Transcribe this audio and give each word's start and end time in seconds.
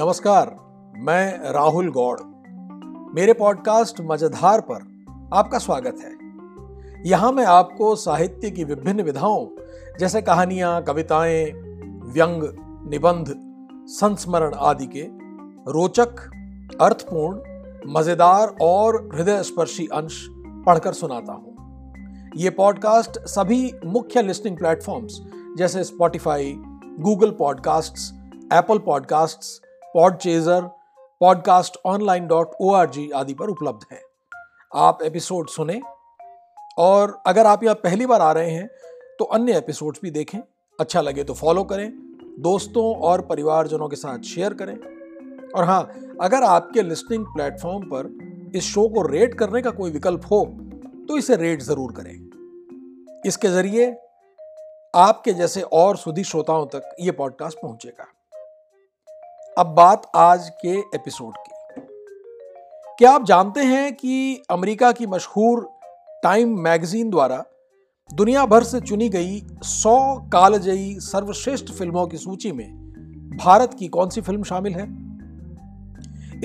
नमस्कार, 0.00 0.56
मैं 0.98 1.52
राहुल 1.52 1.90
गौड़। 1.90 2.20
मेरे 3.14 3.32
पॉडकास्ट 3.32 4.00
मज़ेदार 4.00 4.60
पर 4.60 4.82
आपका 5.34 5.58
स्वागत 5.58 5.96
है। 6.00 7.02
यहाँ 7.10 7.32
मैं 7.32 7.44
आपको 7.44 7.96
साहित्य 7.96 8.50
की 8.50 8.64
विभिन्न 8.64 9.02
विधाओं, 9.02 9.46
जैसे 10.00 10.22
कहानियाँ, 10.22 10.82
कविताएँ, 10.82 11.52
व्यंग, 12.12 12.42
निबंध, 12.90 13.34
संस्मरण 13.88 14.54
आदि 14.54 14.86
के 14.86 15.02
रोचक, 15.72 16.14
अर्थपूर्ण, 16.80 17.40
मज़ेदार 17.92 18.54
और 18.62 19.10
हृदय 19.14 19.42
स्पर्शी 19.42 19.86
अंश 19.86 20.26
पढ़कर 20.66 20.92
सुनाता 20.92 21.32
हूँ। 21.32 22.32
ये 22.36 22.50
पॉडकास्ट 22.50 23.18
सभी 23.18 23.74
मुख्य 23.86 24.22
लिसनिंग 24.22 24.58
प्लेटफॉर्म्स, 24.58 25.20
जैसे 25.58 25.84
Spotify 25.84 26.54
Google 27.00 27.30
podcasts 27.30 28.12
Apple 28.52 28.78
podcasts 28.78 29.60
Podchaser 29.94 30.62
podcast 31.20 31.76
online 31.86 32.26
dot 32.26 32.50
O 32.60 32.72
R 32.72 32.90
G 32.90 33.08
आदि 33.10 33.34
पर 33.34 33.48
उपलब्ध 33.48 33.86
है। 33.92 34.00
आप 34.72 35.02
एपिसोड 35.02 35.48
सुने 35.48 35.80
और 36.78 37.16
अगर 37.26 37.46
आप 37.46 37.62
यहाँ 37.64 37.74
पहली 37.74 38.06
बार 38.06 38.20
आ 38.20 38.32
रहे 38.32 38.50
हैं 38.50 38.68
तो 39.18 39.24
अन्य 39.26 39.56
एपिसोड्स 39.58 40.00
भी 40.02 40.10
देखें। 40.10 40.38
अच्छा 40.78 41.00
लगे 41.00 41.24
तो 41.24 41.34
फॉलो 41.34 41.64
करें, 41.64 41.90
दोस्तों 42.40 42.94
और 43.02 43.20
परिवारजनों 43.26 43.88
के 43.88 43.96
साथ 43.96 44.22
शेयर 44.24 44.54
करें। 44.54 44.76
और 45.50 45.64
हाँ 45.64 45.82
अगर 46.22 46.42
आपके 46.44 46.82
लिसनिंग 46.82 47.24
प्लेटफॉर्म 47.26 47.84
पर 47.84 48.52
इस 48.56 48.64
शो 48.64 48.88
को 48.88 49.02
रेट 49.06 49.34
करने 49.38 49.62
का 49.62 49.70
कोई 49.70 49.90
विकल्प 49.90 50.26
हो 50.30 50.44
तो 51.08 51.18
इसे 51.18 51.36
रेट 51.36 51.62
ज़रूर 51.62 51.92
करें। 51.92 53.22
इसके 53.26 53.48
ज़रिए 53.48 53.90
आपके 54.96 55.32
जैसे 55.32 55.62
और 55.62 55.96
सुधी 55.96 56.24
श्रोताओं 56.24 56.66
तक 56.66 56.94
ये 57.00 57.10
पॉडकास्ट 57.12 57.58
पहुंचेगा। 57.62 58.06
अब 59.58 59.66
बात 59.66 60.10
आज 60.16 60.48
के 60.48 60.78
एपिसोड 60.78 61.34
की। 61.36 61.82
क्या 62.98 63.10
आप 63.10 63.24
जानते 63.24 63.60
हैं 63.60 63.94
कि 63.94 64.42
अमेरिका 64.50 64.92
की 64.92 65.06
मशहूर 65.06 65.70
टाइम 66.22 66.58
मैगजीन 66.60 67.10
द्वारा 67.10 67.44
दुनिया 68.14 68.46
भर 68.46 68.64
से 68.64 68.80
चुनी 68.80 69.08
गई 69.08 69.46
100 69.62 70.20
कालजयी 70.32 71.00
सर्वश्रेष्ठ 71.00 71.72
फ़िल्मों 71.72 72.06
की 72.06 72.16
सूची 72.16 72.52
में 72.52 72.74
भारत 73.44 73.74
की 73.74 73.88
कौन 73.88 74.08
सी 74.08 74.20
फ़िल्म 74.20 74.42
शामिल 74.42 74.74
है? 74.74 74.88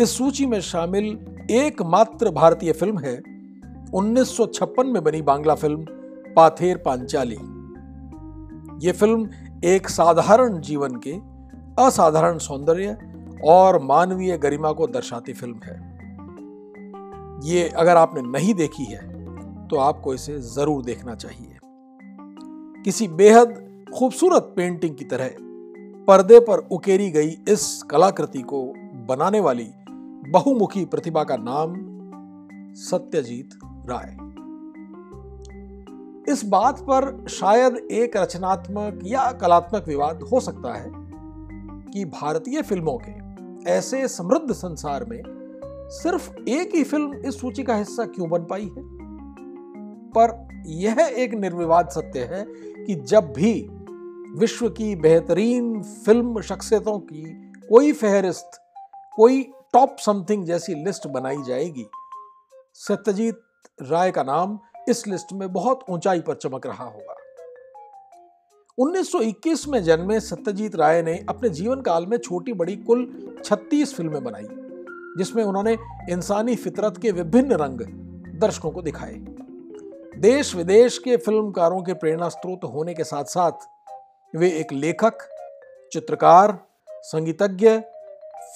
इस 0.04 0.18
सूची 0.18 0.46
में 0.46 0.62
शामिल 0.62 1.38
एकमात्र 1.52 2.30
भारतीय 2.30 2.72
फ़िल्म 2.72 3.00
है 3.00 3.22
1956 3.92 4.86
में 4.86 5.04
बनी 5.04 5.22
बांग्ला 5.22 5.56
फ़िल्म 5.56 5.86
पाथेर 6.36 6.78
पांचाली। 6.78 7.38
ये 8.88 8.92
फ़िल्म 8.92 9.30
एक 9.64 9.90
साधारण 9.90 10.62
जीवन 10.62 10.96
के 10.96 11.33
असाधारण 11.80 12.38
सौंदर्य 12.38 12.98
और 13.44 13.82
मानवीय 13.82 14.38
गरिमा 14.38 14.72
को 14.72 14.88
दर्शाती 14.88 15.34
फ़िल्म 15.34 15.60
है। 15.64 15.76
ये 17.44 17.68
अगर 17.70 17.98
आपने 17.98 18.22
नहीं 18.22 18.54
देखी 18.54 18.84
है 18.84 19.02
तो 19.68 19.78
आपको 19.78 20.14
इसे 20.14 20.40
ज़रूर 20.40 20.84
देखना 20.86 21.16
चाहिए। 21.16 21.58
किसी 22.86 23.08
बेहद 23.08 23.56
खूबसूरत 23.96 24.54
पेंटिंग 24.56 24.96
की 24.96 25.06
तरह 25.06 25.30
पर्दे 26.08 26.40
पर 26.40 26.68
उकेरी 26.72 27.10
गई 27.12 27.36
इस 27.50 27.84
कलाकृति 27.84 28.42
को 28.44 28.64
बनाने 29.08 29.40
वाली 29.40 29.70
बहुमुखी 30.32 30.86
प्रतिभा 30.86 31.24
का 31.24 31.38
नाम 31.40 31.76
सत्यजीत 32.80 33.60
राय। 33.90 34.18
इस 36.34 36.46
बात 36.46 36.80
पर 36.82 37.26
शायद 37.30 37.76
एक 37.92 38.18
रचनात्मक 38.18 39.00
या 39.04 39.32
कलात्मक 39.32 39.88
विवाद 39.88 40.22
हो 40.24 40.40
सकता 40.40 40.74
है। 40.74 41.03
कि 41.94 42.06
भारतीय 42.06 42.62
फ़िल्मों 42.62 42.98
के 43.08 43.34
ऐसे 43.72 44.08
समृद्ध 44.08 44.54
संसार 44.54 45.06
में 45.06 45.22
सिर्फ़ 45.90 46.32
एक 46.50 46.76
ही 46.76 46.84
फ़िल्म 46.84 47.14
इस 47.14 47.40
सूची 47.40 47.64
का 47.64 47.76
हिस्सा 47.76 48.06
क्यों 48.06 48.30
बन 48.30 48.44
पाई 48.44 48.64
है? 48.64 48.84
पर 50.18 50.48
यह 50.68 50.98
एक 51.00 51.34
निर्विवाद 51.34 51.90
सत्य 51.90 52.20
है 52.20 52.46
कि 52.86 52.96
जब 52.96 53.34
भी 53.34 53.68
विश्व 54.40 54.70
की 54.70 54.96
बेहतरीन 54.96 55.84
फ़िल्म 55.84 56.42
शख्सियतों 56.42 57.00
की 57.00 57.24
कोई 57.70 57.92
फहरिस्त, 57.92 58.52
कोई 59.16 59.52
टॉप 59.74 59.96
समथिंग 60.00 60.46
जैसी 60.46 60.76
लिस्ट 60.76 61.08
बनाई 61.08 61.42
जाएगी, 61.48 61.86
सत्यजीत 62.74 63.42
राय 63.82 64.12
का 64.12 64.24
नाम 64.24 64.60
इस 64.90 65.08
लिस्ट 65.08 65.34
में 65.34 65.54
बहुत 65.54 65.80
ऊंचाई 65.90 66.20
पर 66.20 66.36
चमक 66.36 66.68
रहा 66.68 66.84
होगा। 66.84 67.13
1921 68.78 69.68
में 69.68 69.84
जन्मे 69.84 70.20
सत्यजीत 70.20 70.76
राय 70.76 71.02
ने 71.02 71.26
अपने 71.30 71.50
जीवन 71.50 71.82
काल 71.82 72.06
में 72.06 72.18
छोटी 72.18 72.54
बड़ी 72.54 72.76
कुल 72.76 73.06
36 73.46 73.94
फ़िल्में 73.96 74.24
बनाई, 74.24 74.48
जिसमें 75.18 75.44
उन्होंने 75.44 75.78
इंसानी 76.10 76.56
फितरत 76.56 76.98
के 76.98 77.12
विभिन्न 77.12 77.52
रंग 77.52 77.80
दर्शकों 78.40 78.72
को 78.72 78.82
दिखाए। 78.82 79.14
देश 80.18 80.56
विदेश 80.56 80.98
के 80.98 81.18
फिल्मकारों 81.18 81.82
के 81.82 81.94
प्रेरणा 81.94 82.30
स्रोत 82.30 82.60
होने 82.64 82.94
के 82.94 83.04
साथ 83.04 83.24
साथ 83.24 83.52
वे 84.36 84.50
एक 84.50 84.74
लेखक, 84.74 85.18
चित्रकार, 85.94 86.60
संगीतज्ञ, 86.90 87.80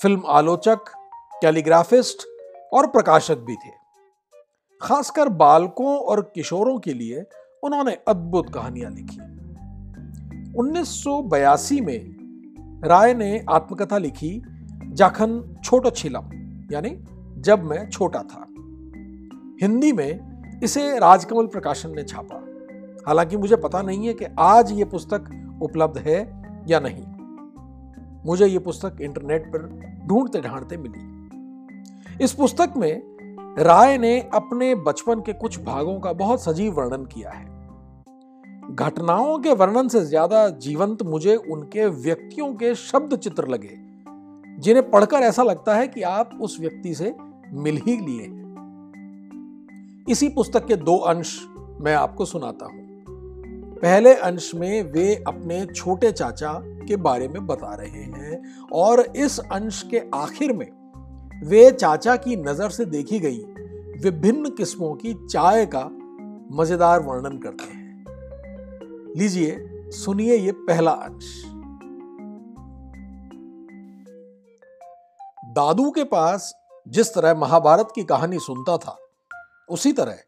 फ़िल्म 0.02 0.24
आलोचक, 0.28 0.80
कैलीग्राफिस्ट 1.42 2.28
और 2.74 2.88
प्रकाशक 2.88 3.38
भी 3.38 3.56
थे। 3.56 3.72
खासकर 4.82 5.30
बालकों 5.30 5.98
और 5.98 6.32
किशोरों 6.36 6.80
के 6.80 6.94
लिए 6.94 7.26
उन्होंने 7.64 7.98
अद्भुत 8.08 8.54
कहानियाँ 8.54 8.92
लिखी। 8.92 9.37
1982 10.58 11.82
में 11.82 12.18
राय 12.86 13.14
ने 13.14 13.46
आत्मकथा 13.50 13.98
लिखी 13.98 14.44
जाखन 14.88 15.56
छोटो 15.64 15.90
छिलम 15.90 16.24
यानी 16.72 17.04
जब 17.42 17.64
मैं 17.64 17.90
छोटा 17.90 18.20
था। 18.20 18.48
हिंदी 19.62 19.92
में 19.92 20.42
इसे 20.64 21.00
राजकमल 21.00 21.48
प्रकाशन 21.48 21.96
ने 21.96 22.04
छापा। 22.04 22.44
हालाँकि 23.08 23.38
मुझे 23.38 23.56
पता 23.56 23.82
नहीं 23.82 24.08
है 24.08 24.14
कि 24.14 24.26
आज 24.40 24.72
ये 24.72 24.86
पुस्तक 24.86 25.54
उपलब्ध 25.62 25.98
है 25.98 26.44
या 26.68 26.80
नहीं। 26.80 27.04
मुझे 28.26 28.46
ये 28.46 28.60
पुस्तक 28.60 28.98
इंटरनेट 29.02 29.48
पर 29.48 29.82
ढूंढते 30.08 30.42
ढांढते 30.42 30.78
मिली। 30.78 31.18
इस 32.24 32.34
पुस्तक 32.34 32.74
में 32.78 33.02
राय 33.60 33.98
ने 33.98 34.30
अपने 34.34 34.76
बचपन 34.76 35.20
के 35.20 35.34
कुछ 35.34 35.64
भागों 35.64 36.00
का 36.00 36.14
बहुत 36.14 36.44
सजीव 36.44 36.74
वर्णन 36.74 37.06
किया 37.06 37.30
है। 37.30 37.57
घटनाओं 38.72 39.38
के 39.40 39.54
वर्णन 39.54 39.88
से 39.88 40.00
ज़्यादा 40.06 40.48
जीवंत 40.60 41.02
मुझे 41.04 41.36
उनके 41.36 41.86
व्यक्तियों 41.86 42.54
के 42.54 42.74
शब्द 42.76 43.16
चित्र 43.16 43.48
लगे, 43.48 43.70
जिन्हें 44.60 44.90
पढ़कर 44.92 45.18
ऐसा 45.18 45.44
लगता 45.44 45.76
है 45.76 45.88
कि 45.88 46.02
आप 46.02 46.38
उस 46.42 46.60
व्यक्ति 46.60 46.94
से 46.96 47.14
मिल 47.54 47.78
ही 47.78 47.96
लिए 47.98 48.26
इसी 50.08 50.30
पुस्तक 50.30 50.66
के 50.66 50.76
दो 50.76 50.98
अंश 50.98 51.38
मैं 51.82 51.94
आपको 51.96 52.26
सुनाता 52.26 52.66
हूँ। 52.66 52.86
पहले 53.82 54.14
अंश 54.14 54.52
में 54.56 54.92
वे 54.92 55.14
अपने 55.28 55.66
छोटे 55.66 56.12
चाचा 56.12 56.54
के 56.88 56.96
बारे 56.98 57.28
में 57.28 57.46
बता 57.48 57.74
रहे 57.76 58.04
हैं 58.04 58.42
और 58.74 59.02
इस 59.18 59.40
अंश 59.40 59.82
के 59.92 60.02
आखिर 60.16 60.54
में 60.54 60.68
वे 61.44 61.70
चाचा 61.72 62.16
की 62.16 62.36
नज़र 62.36 62.70
से 62.70 62.86
देखी 62.88 63.20
गई 63.20 63.40
विभिन्न 64.04 64.50
किस्मों 64.50 64.94
की 64.96 65.14
चाय 65.26 65.66
का 65.66 65.90
मज़ेदार 66.52 67.00
वर्णन 67.00 67.38
करते 67.38 67.64
हैं। 67.64 67.87
लीजिए, 69.18 69.58
सुनिए 69.92 70.36
ये 70.36 70.52
पहला 70.52 70.92
अंश। 70.92 71.44
दादू 75.54 75.90
के 75.92 76.04
पास 76.04 76.54
जिस 76.88 77.14
तरह 77.14 77.34
महाभारत 77.36 77.92
की 77.96 78.04
कहानी 78.04 78.40
सुनता 78.40 78.78
था, 78.78 78.96
उसी 79.70 79.94
तरह 79.94 80.20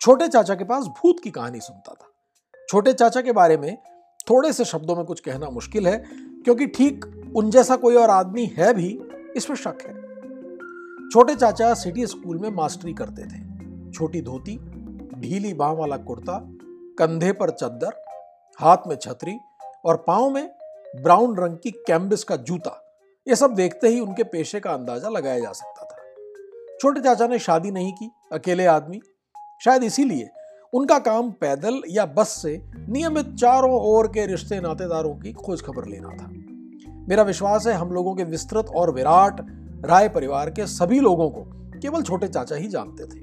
छोटे 0.00 0.28
चाचा 0.28 0.54
के 0.54 0.64
पास 0.64 0.84
भूत 0.84 1.20
की 1.24 1.30
कहानी 1.30 1.60
सुनता 1.60 1.94
था। 1.94 2.08
छोटे 2.68 2.92
चाचा 2.92 3.20
के 3.20 3.32
बारे 3.32 3.56
में 3.56 3.76
थोड़े 4.30 4.52
से 4.52 4.64
शब्दों 4.64 4.96
में 4.96 5.04
कुछ 5.04 5.20
कहना 5.20 5.50
मुश्किल 5.50 5.88
है, 5.88 5.96
क्योंकि 6.44 6.66
ठीक 6.66 7.32
उन 7.36 7.50
जैसा 7.50 7.76
कोई 7.76 7.94
और 7.94 8.10
आदमी 8.10 8.46
है 8.46 8.74
भी 8.74 8.88
इसमें 9.36 9.56
शक 9.56 9.86
है। 9.86 9.94
छोटे 11.08 11.34
चाचा 11.34 11.74
सिटी 11.74 12.06
स्कूल 12.06 12.38
में 12.38 12.50
मास्टरी 12.50 12.94
करते 12.94 13.22
थे। 13.22 13.92
छोटी 13.92 14.22
धोती, 14.22 14.58
ढीली 15.20 15.54
बाह 15.54 15.72
वाला 15.72 15.96
कुर्ता, 15.96 16.42
कंधे 16.98 17.32
पर 17.32 17.50
चद्दर 17.50 18.04
हाथ 18.60 18.76
में 18.86 18.96
छतरी 18.96 19.38
और 19.84 19.96
पाँव 19.96 20.30
में 20.30 20.50
ब्राउन 21.02 21.36
रंग 21.36 21.56
की 21.56 21.70
कैम्बिस 21.70 22.24
का 22.24 22.36
जूता। 22.36 22.82
ये 23.26 23.36
सब 23.36 23.54
देखते 23.54 23.88
ही 23.88 24.00
उनके 24.00 24.24
पेशे 24.24 24.60
का 24.60 24.70
अंदाज़ा 24.70 25.08
लगाया 25.08 25.38
जा 25.38 25.52
सकता 25.52 25.84
था। 25.84 25.96
छोटे 26.80 27.00
चाचा 27.00 27.26
ने 27.26 27.38
शादी 27.38 27.70
नहीं 27.70 27.92
की, 27.92 28.10
अकेले 28.32 28.66
आदमी। 28.66 29.00
शायद 29.64 29.84
इसीलिए 29.84 30.28
उनका 30.72 30.98
काम 30.98 31.30
पैदल 31.30 31.80
या 31.88 32.06
बस 32.06 32.28
से 32.28 32.62
नियमित 32.88 33.34
चारों 33.34 33.80
ओर 33.80 34.06
के 34.06 34.26
रिश्ते 34.26 34.60
नातेदारों 34.60 35.14
की 35.14 35.32
खोज 35.32 35.62
खबर 35.62 35.84
लेना 35.84 36.08
था। 36.08 36.30
मेरा 37.08 37.22
विश्वास 37.22 37.66
है 37.66 37.72
हम 37.72 37.92
लोगों 37.92 38.14
के 38.14 38.24
विस्तृत 38.24 38.66
और 38.66 38.90
विराट 38.90 39.40
राय 39.84 40.08
परिवार 40.08 40.50
के 40.50 40.66
सभी 40.66 41.00
लोगों 41.00 41.30
को 41.30 41.44
केवल 41.80 42.02
छोटे 42.02 42.28
चाचा 42.28 42.56
ही 42.56 42.68
जानते 42.68 43.04
थे। 43.04 43.20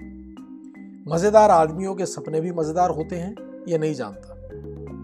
मज़ेदार 1.12 1.52
आदमियों 1.52 1.96
के 1.96 2.06
सपने 2.06 2.42
भी 2.42 2.52
मज़ेदार 2.52 2.90
होते 2.90 3.16
हैं, 3.16 3.36
ये 3.68 3.78
नहीं 3.78 3.94
जानता। 3.94 4.43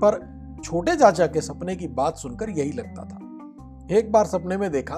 पर 0.03 0.39
छोटे 0.63 0.95
चाचा 0.95 1.27
के 1.27 1.41
सपने 1.41 1.75
की 1.75 1.87
बात 1.87 2.17
सुनकर 2.17 2.49
यही 2.49 2.71
लगता 2.71 3.03
था। 3.03 3.19
एक 3.95 4.11
बार 4.11 4.25
सपने 4.25 4.57
में 4.57 4.71
देखा, 4.71 4.97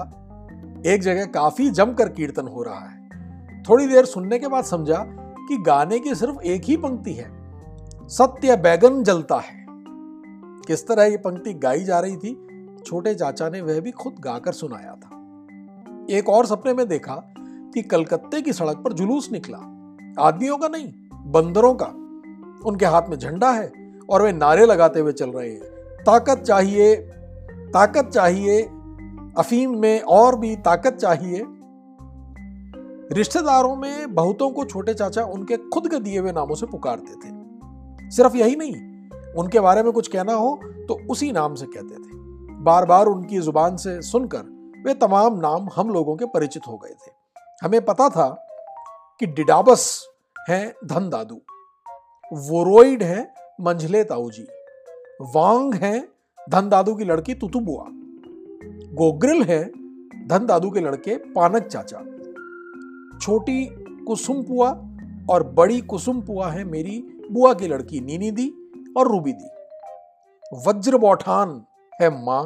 एक 0.86 1.00
जगह 1.02 1.24
काफ़ी 1.24 1.70
जमकर 1.70 2.08
कीर्तन 2.08 2.46
हो 2.46 2.62
रहा 2.62 2.80
है। 2.80 3.08
थोड़ी 3.62 3.86
देर 3.86 4.04
सुनने 4.04 4.38
के 4.38 4.48
बाद 4.48 4.64
समझा 4.64 5.06
कि 5.48 5.56
गाने 5.56 5.98
की 5.98 6.14
सिर्फ़ 6.14 6.40
एक 6.40 6.62
ही 6.64 6.76
पंक्ति 6.76 7.12
है। 7.12 7.30
सत्य 8.08 8.56
बैगन 8.56 9.02
जलता 9.02 9.36
है। 9.36 9.66
किस 10.66 10.88
तरह 10.88 11.04
ये 11.04 11.16
पंक्ति 11.16 11.54
गाई 11.54 11.84
जा 11.84 12.00
रही 12.00 12.16
थी, 12.16 12.46
छोटे 12.86 13.14
चाचा 13.14 13.48
ने 13.48 13.60
वह 13.60 13.80
भी 13.80 13.90
खुद 13.90 14.14
गाकर 14.20 14.52
सुनाया 14.52 14.94
था। 14.94 15.16
एक 16.10 16.28
और 16.28 16.46
सपने 16.46 16.74
में 16.74 16.88
देखा 16.88 17.14
कि 17.38 17.82
कलकत्ते 17.82 18.42
की 18.42 18.52
सड़क 18.52 18.76
पर 18.76 18.92
जुलूस 18.92 19.32
निकला। 19.32 19.56
आदमियों 20.26 20.58
का 20.58 20.68
नहीं, 20.68 20.92
बंदरों 21.32 21.74
का। 21.74 21.86
उनके 22.68 22.86
हाथ 22.86 23.02
में 23.08 23.18
झंडा 23.18 23.50
है 23.50 23.81
और 24.12 24.22
वे 24.22 24.32
नारे 24.32 24.66
लगाते 24.66 25.00
हुए 25.00 25.12
चल 25.12 25.30
रहे 25.30 25.48
हैं। 25.48 26.04
ताकत 26.04 26.42
चाहिए 26.42 26.94
ताकत 27.74 28.08
चाहिए, 28.08 28.62
अफीम 29.38 29.76
में 29.78 30.00
और 30.00 30.38
भी 30.38 30.54
ताकत 30.56 30.94
चाहिए। 30.94 31.44
रिश्तेदारों 33.12 33.74
में 33.76 34.14
बहुतों 34.14 34.50
को 34.50 34.64
छोटे 34.64 34.94
चाचा 34.94 35.24
उनके 35.26 35.56
खुद 35.68 35.88
के 35.90 35.98
दिए 35.98 36.18
हुए 36.18 36.32
नामों 36.32 36.54
से 36.54 36.66
पुकारते 36.66 37.14
थे। 37.14 38.10
सिर्फ़ 38.10 38.36
यही 38.36 38.56
नहीं, 38.56 38.74
उनके 39.34 39.60
बारे 39.60 39.82
में 39.82 39.92
कुछ 39.92 40.08
कहना 40.08 40.34
हो 40.34 40.58
तो 40.88 40.98
उसी 41.10 41.30
नाम 41.32 41.54
से 41.54 41.66
कहते 41.66 41.94
थे। 41.94 42.20
बार 42.62 42.86
बार 42.86 43.06
उनकी 43.06 43.38
ज़ुबान 43.38 43.76
से 43.76 44.00
सुनकर 44.02 44.82
वे 44.86 44.94
तमाम 44.94 45.38
नाम 45.38 45.68
हम 45.76 45.90
लोगों 45.90 46.16
के 46.16 46.26
परिचित 46.26 46.62
हो 46.68 46.76
गए 46.76 46.94
थे। 46.96 47.10
हमें 47.62 47.84
पता 47.84 48.08
था 48.08 48.28
कि 49.20 49.26
डिडाबस 49.28 50.06
हैं 50.48 50.72
धन 50.86 51.08
दादू। 51.10 51.40
वोरोइड 52.32 53.02
हैं 53.02 53.26
मंझले 53.62 54.04
ताऊजी 54.04 54.46
वांग 55.34 55.74
हैं, 55.74 56.08
धन 56.50 56.68
दादू 56.68 56.94
की 56.94 57.04
लड़की 57.04 57.34
तुतु 57.34 57.60
बुआ। 57.60 57.84
गोग्रिल 58.94 59.42
है, 59.42 59.64
धन 60.28 60.46
दादू 60.46 60.70
के 60.70 60.80
लड़के 60.80 61.16
पानक 61.32 61.66
चाचा। 61.66 61.98
छोटी 63.18 63.64
कुसुम 64.04 64.42
पुआ 64.42 64.70
और 65.30 65.42
बड़ी 65.42 65.80
कुसुम 65.80 66.20
पुआ 66.20 66.50
है 66.50 66.64
मेरी 66.64 66.98
बुआ 67.30 67.52
की 67.54 67.68
लड़की 67.68 68.00
नीनी 68.00 68.30
दी 68.30 68.48
और 68.96 69.08
रूबी 69.08 69.32
दी 69.32 69.48
वज्र 70.66 70.98
बौठान 70.98 71.64
है 71.92 72.10
माँ, 72.24 72.44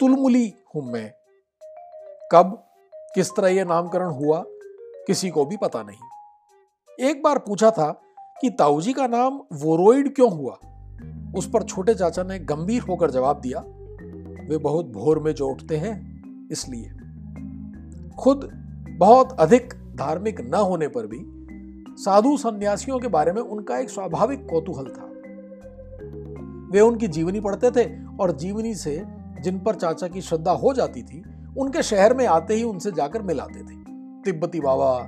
तुलमुली 0.00 0.52
हूँ 0.74 0.82
मैं। 0.92 1.12
कब, 2.32 2.62
किस 3.14 3.30
तरह 3.30 3.48
यह 3.48 3.64
नामकरण 3.64 4.10
हुआ, 4.10 4.44
किसी 5.06 5.30
को 5.30 5.44
भी 5.44 5.56
पता 5.56 5.82
नहीं। 5.82 7.06
एक 7.08 7.22
बार 7.22 7.38
पूछा 7.38 7.70
था 7.70 7.90
कि 8.42 8.50
ताऊजी 8.50 8.92
का 8.92 9.06
नाम 9.06 9.40
वोरोइड 9.52 10.14
क्यों 10.14 10.32
हुआ? 10.32 10.58
उस 11.36 11.50
पर 11.50 11.62
छोटे 11.62 11.94
चाचा 11.94 12.22
ने 12.22 12.38
गंभीर 12.38 12.82
होकर 12.82 13.10
जवाब 13.10 13.40
दिया, 13.40 13.60
वे 14.48 14.58
बहुत 14.58 14.86
भोर 14.86 15.18
में 15.18 15.34
जो 15.34 15.48
उठते 15.48 15.76
हैं, 15.76 15.94
इसलिए। 16.52 16.90
खुद 18.18 18.50
बहुत 18.98 19.32
अधिक 19.32 19.74
धार्मिक 19.96 20.40
न 20.40 20.54
होने 20.54 20.88
पर 20.88 21.06
भी 21.06 21.20
साधु 22.02 22.36
सन्यासियों 22.36 22.98
के 22.98 23.08
बारे 23.08 23.32
में 23.32 23.42
उनका 23.42 23.78
एक 23.78 23.90
स्वाभाविक 23.90 24.46
कौतूहल 24.50 24.84
था। 24.84 25.08
वे 26.72 26.80
उनकी 26.80 27.08
जीवनी 27.08 27.40
पढ़ते 27.40 27.70
थे 27.70 28.16
और 28.20 28.32
जीवनी 28.32 28.74
से 28.74 29.02
जिन 29.40 29.58
पर 29.58 29.74
चाचा 29.74 30.08
की 30.08 30.20
श्रद्धा 30.20 30.52
हो 30.52 30.74
जाती 30.74 31.02
थी, 31.02 31.22
उनके 31.58 31.82
शहर 31.82 32.14
में 32.14 32.26
आते 32.26 32.54
ही 32.54 32.62
उनसे 32.62 32.92
जाकर 32.92 33.22
मिलाते 33.22 33.60
थे। 33.60 33.76
तिब्बती 34.24 34.60
बाबा, 34.60 34.98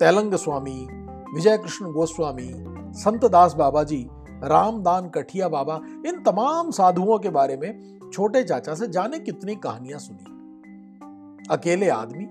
तेलंग 0.00 0.34
स्वामी 0.34 0.88
विजय 1.34 1.58
कृष्ण 1.58 1.92
गोस्वामी 1.92 2.71
संत 2.94 3.24
दास 3.24 3.54
बाबा 3.54 3.82
जी 3.82 4.06
रामदान 4.44 5.08
कठिया 5.08 5.48
बाबा, 5.48 5.80
इन 6.06 6.22
तमाम 6.22 6.70
साधुओं 6.70 7.18
के 7.18 7.28
बारे 7.28 7.56
में 7.56 8.10
छोटे 8.12 8.42
चाचा 8.42 8.74
से 8.74 8.86
जाने 8.88 9.18
कितनी 9.18 9.54
कहानियाँ 9.56 9.98
सुनी। 9.98 11.46
अकेले 11.50 11.88
आदमी 11.88 12.24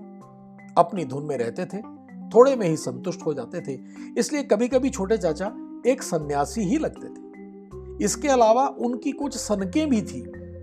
अपनी 0.78 1.04
धुन 1.04 1.24
में 1.24 1.36
रहते 1.38 1.64
थे, 1.64 1.80
थोड़े 2.28 2.54
में 2.56 2.66
ही 2.68 2.76
संतुष्ट 2.76 3.26
हो 3.26 3.34
जाते 3.34 3.60
थे, 3.60 3.78
इसलिए 4.18 4.42
कभी 4.42 4.68
कभी 4.68 4.90
छोटे 4.90 5.16
चाचा 5.18 5.52
एक 5.86 6.02
सन्यासी 6.02 6.60
ही 6.60 6.78
लगते 6.78 7.08
थे। 7.08 8.04
इसके 8.04 8.28
अलावा 8.28 8.66
उनकी 8.66 9.12
कुछ 9.12 9.36
सनकें 9.36 9.88
भी 9.88 10.00
थी, 10.02 10.22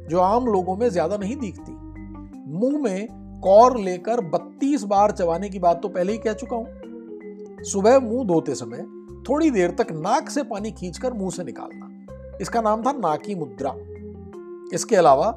जो 0.10 0.20
आम 0.20 0.46
लोगों 0.46 0.76
में 0.78 0.90
ज़्यादा 0.90 1.18
नहीं 1.18 1.36
दिखती। 1.36 1.72
मुँह 2.52 2.78
में 2.84 3.08
कौर 3.44 3.78
लेकर 3.80 4.22
बत्तीस 4.30 4.84
बार 4.84 5.12
चबाने 5.12 5.50
की 5.50 5.60
बात 5.60 5.82
तो 5.82 5.90
पहले 5.90 6.12
ही 6.12 6.18
कह 6.18 6.34
चुका 6.34 6.56
हूँ। 6.56 7.64
सुबह 7.64 8.00
मुँह 8.00 8.26
धोते 8.28 8.56
समय 8.56 8.86
थोड़ी 9.30 9.52
देर 9.52 9.72
तक 9.72 9.88
नाक 9.92 10.30
से 10.30 10.44
पानी 10.44 10.72
खींचकर 10.72 11.14
मुँह 11.14 11.32
से 11.32 11.44
निकालना। 11.44 11.90
इसका 12.42 12.62
नाम 12.62 12.84
था 12.84 12.92
नाकी 12.92 13.36
मुद्रा। 13.36 13.74
इसके 14.74 14.96
अलावा, 14.96 15.36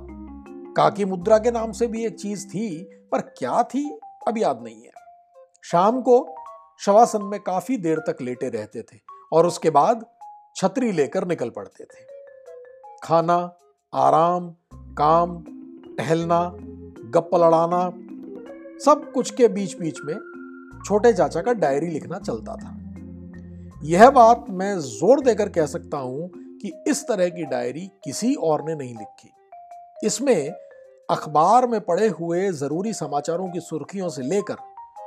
काकी 0.77 1.05
मुद्रा 1.05 1.39
के 1.39 1.51
नाम 1.51 1.73
से 1.73 1.87
भी 1.87 2.07
एक 2.07 2.19
चीज़ 2.19 2.49
थी, 2.49 2.91
पर 3.13 3.21
क्या 3.21 3.63
थी, 3.63 3.99
अब 4.29 4.39
याद 4.39 4.61
नहीं 4.63 4.83
है। 4.83 4.93
शाम 5.65 6.01
को 6.01 6.35
शवासन 6.79 7.23
में 7.23 7.41
काफ़ी 7.41 7.77
देर 7.77 7.99
तक 7.99 8.17
लेटे 8.23 8.49
रहते 8.49 8.83
थे 8.83 8.99
और 9.33 9.47
उसके 9.47 9.71
बाद 9.71 10.07
छतरी 10.57 10.93
लेकर 10.93 11.27
निकल 11.27 11.51
पड़ते 11.51 11.85
थे। 11.85 12.07
खाना, 13.03 13.53
आराम, 13.95 14.55
काम, 14.75 15.45
टहलना, 15.99 16.53
गप्प 17.11 17.31
लड़ाना, 17.35 17.91
सब 18.85 19.13
कुछ 19.13 19.35
के 19.35 19.49
बीच 19.49 19.79
बीच 19.79 19.97
में 20.05 20.15
छोटे 20.85 21.13
चाचा 21.13 21.41
का 21.41 21.53
डायरी 21.53 21.87
लिखना 21.87 22.19
चलता 22.19 22.57
था। 22.57 22.82
यह 23.83 24.11
बात 24.11 24.45
मैं 24.49 24.79
ज़ोर 24.79 25.21
देकर 25.21 25.49
कह 25.49 25.67
सकता 25.67 25.99
हूँ 25.99 26.31
कि 26.35 26.73
इस 26.89 27.03
तरह 27.03 27.29
की 27.29 27.45
डायरी 27.45 27.81
किसी 28.05 28.35
और 28.35 28.63
ने 28.65 28.75
नहीं 28.75 28.95
लिखी। 28.95 29.31
इसमें 30.07 30.51
अखबार 31.09 31.67
में 31.67 31.81
पड़े 31.81 32.09
हुए 32.09 32.51
ज़रूरी 32.51 32.93
समाचारों 32.93 33.49
की 33.49 33.61
सुर्खियों 33.61 34.09
से 34.09 34.23
लेकर 34.23 34.57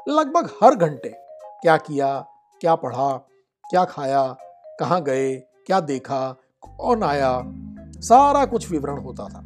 लगभग 0.09 0.49
हर 0.63 0.75
घंटे 0.75 1.09
क्या 1.61 1.77
किया, 1.77 2.17
क्या 2.61 2.75
पढ़ा, 2.75 3.11
क्या 3.63 3.83
खाया, 3.85 4.25
कहाँ 4.79 5.01
गए, 5.03 5.35
क्या 5.65 5.79
देखा, 5.79 6.29
कौन 6.61 7.03
आया, 7.03 7.41
सारा 7.99 8.45
कुछ 8.45 8.69
विवरण 8.71 8.97
होता 8.97 9.27
था। 9.29 9.41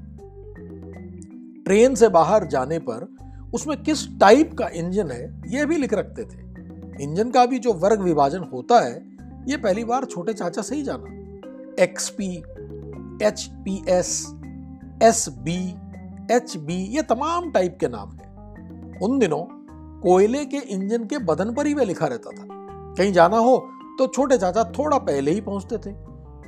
ट्रेन 1.65 1.95
से 1.95 2.09
बाहर 2.09 2.47
जाने 2.47 2.79
पर 2.79 3.07
उसमें 3.53 3.83
किस 3.83 4.07
टाइप 4.19 4.57
का 4.57 4.67
इंजन 4.67 5.11
है 5.11 5.41
यह 5.47 5.65
भी 5.65 5.77
लिख 5.77 5.93
रखते 5.93 6.23
थे। 6.23 7.03
इंजन 7.03 7.31
का 7.31 7.45
भी 7.45 7.59
जो 7.59 7.73
वर्ग 7.73 8.01
विभाजन 8.01 8.49
होता 8.53 8.79
है 8.79 9.08
ये 9.47 9.57
पहली 9.57 9.83
बार 9.83 10.05
छोटे 10.05 10.33
चाचा 10.33 10.61
से 10.61 10.75
ही 10.75 10.83
जाना 10.83 11.83
XP 11.83 12.35
H 13.23 13.45
P 13.65 13.75
S 13.89 14.11
S 15.03 15.25
B 15.39 15.57
H 16.31 16.55
B 16.57 16.75
ये 16.95 17.01
तमाम 17.01 17.49
टाइप 17.51 17.77
के 17.79 17.87
नाम 17.87 18.11
हैं। 18.11 18.99
उन 18.99 19.17
दिनों 19.19 19.43
कोयले 20.01 20.45
के 20.45 20.57
इंजन 20.67 21.03
के 21.03 21.17
बदन 21.25 21.53
पर 21.53 21.67
ही 21.67 21.73
वह 21.73 21.83
लिखा 21.83 22.05
रहता 22.05 22.31
था। 22.31 22.45
कहीं 22.97 23.11
जाना 23.13 23.37
हो 23.37 23.57
तो 23.99 24.07
छोटे 24.07 24.37
चाचा 24.37 24.63
थोड़ा 24.77 24.97
पहले 24.99 25.31
ही 25.31 25.41
पहुँचते 25.41 25.77
थे, 25.79 25.93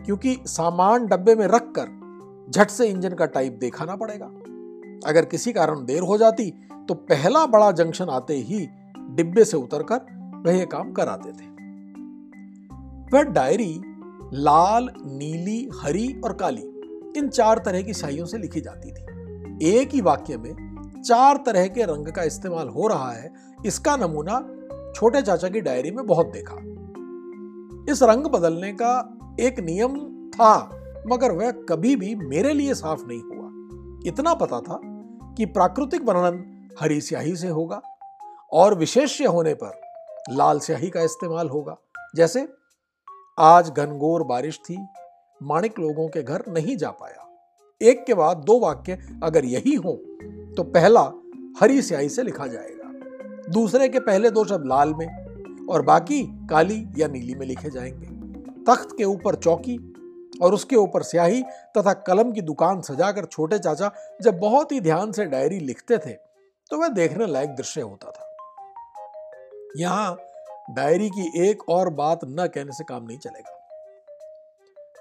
क्योंकि 0.06 0.38
सामान 0.48 1.06
डब्बे 1.08 1.36
में 1.36 1.46
रखकर 1.48 2.50
झट 2.52 2.70
से 2.70 2.88
इंजन 2.88 3.14
का 3.14 3.26
टाइप 3.28 3.58
देखाना 3.62 3.96
पड़ेगा। 3.96 4.26
अगर 5.06 5.26
किसी 5.26 5.54
कारण 5.54 5.86
देर 5.86 6.02
हो 6.02 6.18
जाती 6.18 6.50
तो 6.88 6.94
पहला 6.94 7.46
बड़ा 7.48 7.72
जंक्शन 7.74 8.10
आते 8.10 8.36
ही 8.40 8.68
डिब्बे 9.12 9.46
से 9.46 9.58
उतरकर 9.58 10.42
वह 10.46 10.58
यह 10.58 10.66
काम 10.66 10.92
कराते 10.92 11.32
थे। 11.32 11.50
वह 13.14 13.22
डायरी 13.24 13.82
लाल, 14.34 14.90
नीली, 14.98 15.70
हरी 15.82 16.22
और 16.26 16.34
काली, 16.34 16.62
इन 17.18 17.30
चार 17.30 17.62
तरह 17.66 17.82
की 17.82 17.94
स्याहियों 17.94 18.26
से 18.26 18.38
लिखी 18.38 18.62
जाती 18.62 18.92
थी। 18.92 19.70
एक 19.70 19.94
ही 19.94 20.02
वाक्य 20.02 20.38
में 20.38 21.02
चार 21.02 21.38
तरह 21.46 21.68
के 21.68 21.84
रंग 21.84 22.08
का 22.08 22.24
इस्तेमाल 22.24 22.68
हो 22.68 22.88
रहा 22.88 23.12
है, 23.12 23.32
इसका 23.66 23.96
नमूना 23.98 24.40
छोटे 24.96 25.22
चाचा 25.22 25.50
की 25.50 25.62
डायरी 25.62 25.92
में 25.92 26.06
बहुत 26.06 26.28
देखा। 26.28 26.56
इस 27.92 28.04
रंग 28.04 28.26
बदलने 28.26 28.72
का 28.74 28.94
एक 29.40 29.60
नियम 29.60 29.98
था, 30.30 30.54
मगर 31.08 31.32
वह 31.32 31.52
कभी 31.70 31.96
भी 31.96 32.16
मेरे 32.16 32.54
लिए 32.54 32.74
साफ़ 32.74 33.06
नहीं 33.08 33.22
हुआ। 33.22 34.08
इतना 34.08 34.34
पता 34.34 34.60
था 34.60 34.80
कि 35.38 35.46
प्राकृतिक 35.46 36.04
वर्णन 36.04 36.44
हरी 36.82 37.02
स्याही 37.02 37.36
से 37.36 37.48
होगा 37.48 37.82
और 38.52 38.76
विशेष्य 38.76 39.26
होने 39.26 39.54
पर 39.54 39.80
लाल 40.30 40.60
स्याही 40.60 40.90
का 40.90 41.02
इस्तेमाल 41.02 41.50
होगा, 41.50 41.76
जैसे 42.16 42.48
आज 43.38 43.70
घनघोर 43.70 44.24
बारिश 44.24 44.60
थी, 44.60 44.78
माणिक 45.42 45.80
लोगों 45.80 46.08
के 46.08 46.22
घर 46.24 46.44
नहीं 46.48 46.76
जा 46.78 46.90
पाया। 46.92 47.28
एक 47.82 48.04
के 48.06 48.14
बाद 48.14 48.38
दो 48.38 48.60
वाक्य 48.60 48.98
अगर 49.24 49.46
यही 49.46 49.74
हो 49.76 49.94
तो 50.58 50.64
पहला 50.64 51.02
हरी 51.60 51.82
स्याही 51.82 52.10
से 52.10 52.24
लिखा 52.24 52.48
जाएगा। 52.48 53.52
दूसरे 53.52 53.88
के 53.90 54.00
पहले 54.00 54.30
दो 54.32 54.44
शब्द 54.46 54.68
लाल 54.68 54.94
में 54.94 55.66
और 55.68 55.82
बाकी 55.82 56.22
काली 56.50 56.86
या 56.98 57.08
नीली 57.08 57.36
में 57.36 57.46
लिखे 57.48 57.70
जाएँगे। 57.70 58.08
तख्त 58.64 58.96
के 58.98 59.04
ऊपर 59.04 59.36
चौकी 59.36 59.78
और 60.44 60.54
उसके 60.54 60.76
ऊपर 60.76 61.04
स्याही 61.04 61.42
तथा 61.78 61.94
कलम 61.94 62.32
की 62.32 62.42
दुकान 62.42 62.82
सजाकर 62.82 63.26
छोटे 63.26 63.60
चाचा 63.60 63.92
जब 64.22 64.40
बहुत 64.40 64.72
ही 64.72 64.80
ध्यान 64.82 65.12
से 65.12 65.26
डायरी 65.26 65.60
लिखते 65.60 65.98
थे 65.98 66.14
तो 66.72 66.78
वह 66.78 66.88
देखने 66.90 67.26
लायक 67.28 67.50
दृश्य 67.50 67.82
होता 67.82 68.12
था। 68.12 68.28
यहाँ 69.78 70.14
डायरी 70.70 71.10
की 71.10 71.50
एक 71.50 71.70
और 71.70 71.90
बात 71.90 72.20
न 72.26 72.48
कहने 72.48 72.72
से 72.72 72.84
काम 72.84 73.04
नहीं 73.04 73.18
चलेगा। 73.18 73.58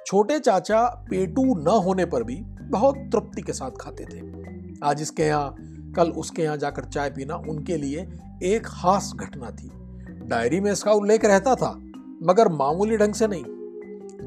छोटे 0.07 0.39
चाचा 0.39 0.87
पेटू 1.11 1.55
न 1.55 1.69
होने 1.69 2.05
पर 2.05 2.23
भी 2.23 2.37
बहुत 2.63 2.97
तृप्ति 2.97 3.43
के 3.43 3.53
साथ 3.53 3.71
खाते 3.81 4.05
थे। 4.05 4.21
आज 4.85 5.03
इसके 5.03 5.23
यहाँ, 5.23 5.57
कल 5.97 6.11
उसके 6.11 6.43
यहाँ 6.43 6.57
जाकर 6.57 6.85
चाय 6.85 7.11
पीना 7.11 7.35
उनके 7.35 7.77
लिए 7.77 8.09
एक 8.43 8.63
खास 8.67 9.13
घटना 9.17 9.51
थी। 9.51 9.71
डायरी 10.29 10.61
में 10.61 10.73
इसका 10.73 10.93
उल्लेख 10.93 11.25
रहता 11.25 11.55
था, 11.55 11.73
मगर 12.23 12.49
मामूली 12.49 12.97
ढंग 12.97 13.15
से 13.15 13.27
नहीं। 13.27 13.45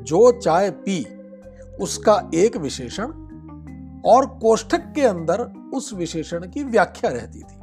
जो 0.04 0.32
चाय 0.32 0.70
पी, 0.72 1.06
उसका 1.82 2.30
एक 2.36 2.58
विशेषण 2.58 3.04
और 4.06 4.26
कोष्ठक 4.26 4.94
के 4.96 5.02
अंदर 5.02 5.42
उस 5.74 5.94
विशेषण 5.94 6.40
की 6.40 6.64
व्याख्या 6.64 7.10
रहती 7.10 7.40
थी। 7.40 7.56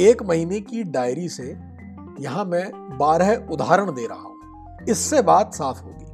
एक 0.00 0.22
महीने 0.22 0.60
की 0.60 0.84
डायरी 0.84 1.28
से 1.28 1.71
यहाँ 2.20 2.44
मैं 2.44 2.98
बारह 2.98 3.46
उदाहरण 3.50 3.92
दे 3.92 4.06
रहा 4.06 4.20
हूँ। 4.20 4.32
इससे 4.88 5.22
बात 5.22 5.54
साफ़ 5.54 5.82
होगी। 5.82 6.06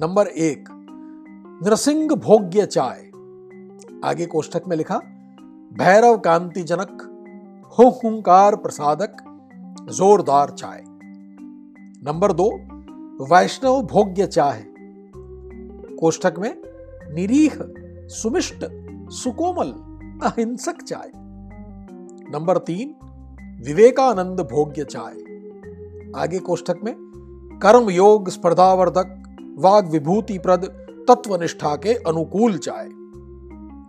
नंबर 0.00 0.26
एक 0.26 0.64
नृसिंग 1.62 2.10
भोग्य 2.10 2.66
चाय। 2.66 3.10
आगे 4.04 4.26
कोष्ठक 4.26 4.62
में 4.68 4.76
लिखा, 4.76 4.98
भैरव 5.72 6.18
कांति 6.18 6.62
जनक 6.62 7.10
हुंकार 7.80 8.56
प्रसादक, 8.56 9.16
जोरदार 9.90 10.50
चाय। 10.50 10.84
नंबर 12.06 12.32
दो, 12.32 12.50
वैष्णव 13.24 13.82
भोग्य 13.82 14.26
चाय। 14.26 14.64
कोष्ठक 16.00 16.34
में, 16.38 16.62
निरीह, 17.14 17.52
सुमिष्ट, 18.08 18.64
सुकोमल, 19.10 19.94
अहिंसक 20.28 20.82
चाय। 20.82 21.10
नंबर 22.30 22.58
तीन 22.58 23.03
विवेकानंद 23.62 24.40
भोग्य 24.40 24.84
चाय। 24.84 25.12
आगे 26.22 26.38
कोष्ठक 26.38 26.80
में, 26.84 26.94
कर्म 27.62 27.90
योग 27.90 28.30
स्पर्धावर्धक 28.30 29.36
वाग 29.58 29.90
विभूति 29.90 30.38
प्रद 30.38 30.64
तत्वनिष्ठा 31.08 31.76
के 31.76 31.94
अनुकूल 31.94 32.58
चाय। 32.58 32.88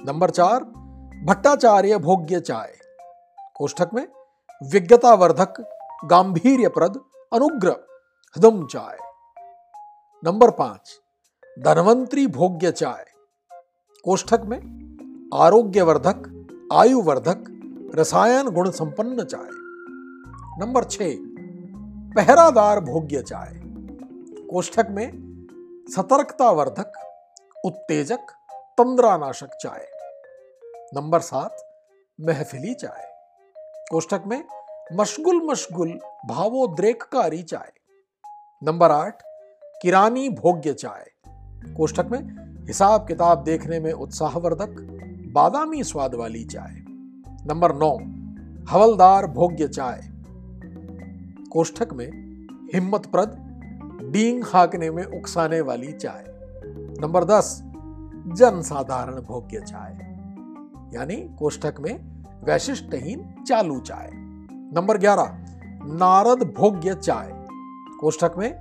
नंबर 0.07 0.29
चार, 0.29 0.63
भट्टाचार्य 1.25 1.97
भोग्य 1.97 2.39
चाय। 2.39 2.73
कोष्ठक 3.55 3.89
में, 3.93 4.07
विज्ञतावर्धक 4.71 5.53
गांधीर्यप्रद 6.05 6.99
अनुग्रह 7.33 7.75
हदम 8.37 8.65
चाय। 8.65 8.97
नंबर 10.23 10.51
पाँच, 10.51 11.01
धनवंतरी 11.59 12.27
भोग्य 12.27 12.71
चाय। 12.71 13.05
कोष्ठक 14.03 14.41
में, 14.45 14.59
आरोग्यवर्धक, 15.33 16.47
आयुवर्धक 16.73 17.54
रसायन 17.95 18.49
गुण 18.49 18.71
संपन्न 18.71 19.23
चाय। 19.23 19.49
नंबर 20.59 20.83
छ 20.83 20.97
पहरादार 22.15 22.79
भोग्य 22.79 23.21
चाय। 23.21 23.51
कोष्ठक 24.47 24.87
में 24.89 25.11
सतर्कता 25.95 26.51
वर्धक 26.51 26.91
उत्तेजक, 27.65 28.19
तंद्रानाशक 28.53 29.47
चाय। 29.61 29.87
नंबर 30.95 31.19
सात, 31.19 31.57
महफिली 32.21 32.73
चाय। 32.73 33.11
कोष्ठक 33.91 34.23
में 34.27 34.43
मशगुल 34.93 35.41
मशगुल 35.45 35.99
भावोद्रेककारी 36.25 37.43
चाय। 37.43 37.71
नंबर 38.63 38.91
आठ, 38.91 39.21
किरानी 39.81 40.29
भोग्य 40.29 40.73
चाय। 40.73 41.11
कोष्ठक 41.73 42.05
में 42.05 42.21
हिसाब 42.67 43.07
किताब 43.07 43.43
देखने 43.43 43.79
में 43.79 43.93
उत्साहवर्धक, 43.93 44.75
बादामी 45.33 45.83
स्वाद 45.83 46.15
वाली 46.15 46.45
चाय। 46.45 46.84
नंबर 47.47 47.75
नौ, 47.75 47.97
हवलदार 48.69 49.27
भोग्य 49.27 49.67
चाय। 49.67 50.01
कोष्ठक 51.51 51.93
में 51.93 52.09
हिम्मतप्रद, 52.73 53.27
डींग 54.03 54.43
हाकने 54.45 54.91
में 54.91 55.03
उकसाने 55.03 55.61
वाली 55.61 55.91
चाय। 55.91 56.25
नंबर 57.01 57.23
दस, 57.23 57.63
जनसाधारण 58.27 59.21
भोग्य 59.21 59.59
चाय। 59.59 59.93
यानी 60.93 61.15
कोष्ठक 61.15 61.75
में 61.79 62.23
वैशिष्टहीन 62.43 63.43
चालू 63.47 63.79
चाय। 63.79 64.11
नंबर 64.73 64.97
ग्यारह, 64.97 65.37
नारद 65.85 66.53
भोग्य 66.57 66.93
चाय। 66.93 67.45
कोष्ठक 67.99 68.31
में 68.37 68.59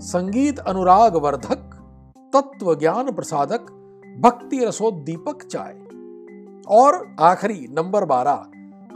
संगीत 0.00 0.58
अनुराग 0.58 1.16
वर्धक 1.16 1.72
तत्व 2.36 2.74
ज्ञान 2.74 3.12
प्रसादक, 3.12 3.60
भक्ति 4.20 4.64
रसोद्दीपक 4.64 5.42
चाय। 5.42 5.85
और 6.68 7.16
आखिरी 7.20 7.66
नंबर 7.70 8.04
बारह, 8.04 8.46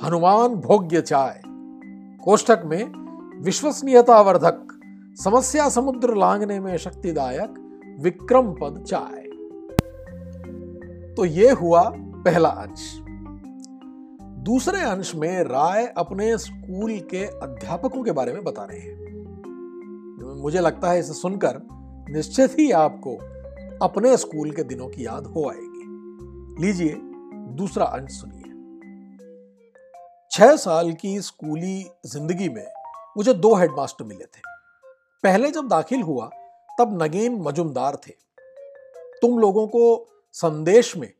हनुमान 0.06 0.48
भोग्य 0.48 1.00
चाय। 1.00 1.42
कोष्ठक 2.24 2.62
में 2.64 2.84
विश्वसनीयता 3.42 4.20
वर्धक 4.20 4.66
समस्या 5.24 5.68
समुद्र 5.68 6.16
लांगने 6.16 6.60
में 6.60 6.76
शक्तिदायक, 6.76 7.54
विक्रम 8.00 8.52
पद 8.52 8.84
चाय। 8.88 9.22
तो 11.14 11.24
ये 11.24 11.50
हुआ 11.50 11.92
पहला 11.96 12.48
अंश। 12.48 13.00
दूसरे 14.22 14.80
अंश 14.80 15.14
में 15.14 15.42
राय 15.42 15.94
अपने 15.96 16.38
स्कूल 16.38 17.00
के 17.00 17.24
अध्यापकों 17.24 18.02
के 18.02 18.12
बारे 18.12 18.32
में 18.32 18.44
बता 18.44 18.64
रहे 18.64 18.78
हैं। 18.78 19.00
मुझे 20.42 20.60
लगता 20.60 20.90
है 20.90 20.98
इसे 20.98 21.12
सुनकर 21.12 21.60
निश्चित 22.10 22.56
ही 22.58 22.70
आपको 22.70 23.16
अपने 23.86 24.16
स्कूल 24.16 24.50
के 24.50 24.62
दिनों 24.62 24.88
की 24.88 25.06
याद 25.06 25.26
हो 25.26 25.48
आएगी। 25.50 25.80
लीजिए 26.66 27.00
दूसरा 27.56 27.84
अंश 27.84 28.10
सुनिए। 28.10 28.48
छह 30.32 30.56
साल 30.56 30.92
की 30.92 31.20
स्कूली 31.20 31.90
ज़िंदगी 32.06 32.48
में 32.48 32.66
मुझे 33.16 33.34
दो 33.34 33.54
हेडमास्टर 33.54 34.04
मिले 34.04 34.24
थे। 34.24 34.40
पहले 35.22 35.50
जब 35.50 35.68
दाखिल 35.68 36.02
हुआ, 36.02 36.30
तब 36.78 37.02
नगेन 37.02 37.40
मजुमदार 37.42 37.96
थे। 37.96 38.12
तुम 39.22 39.38
लोगों 39.38 39.66
को 39.66 40.08
संदेश 40.32 40.96
में, 40.96 41.12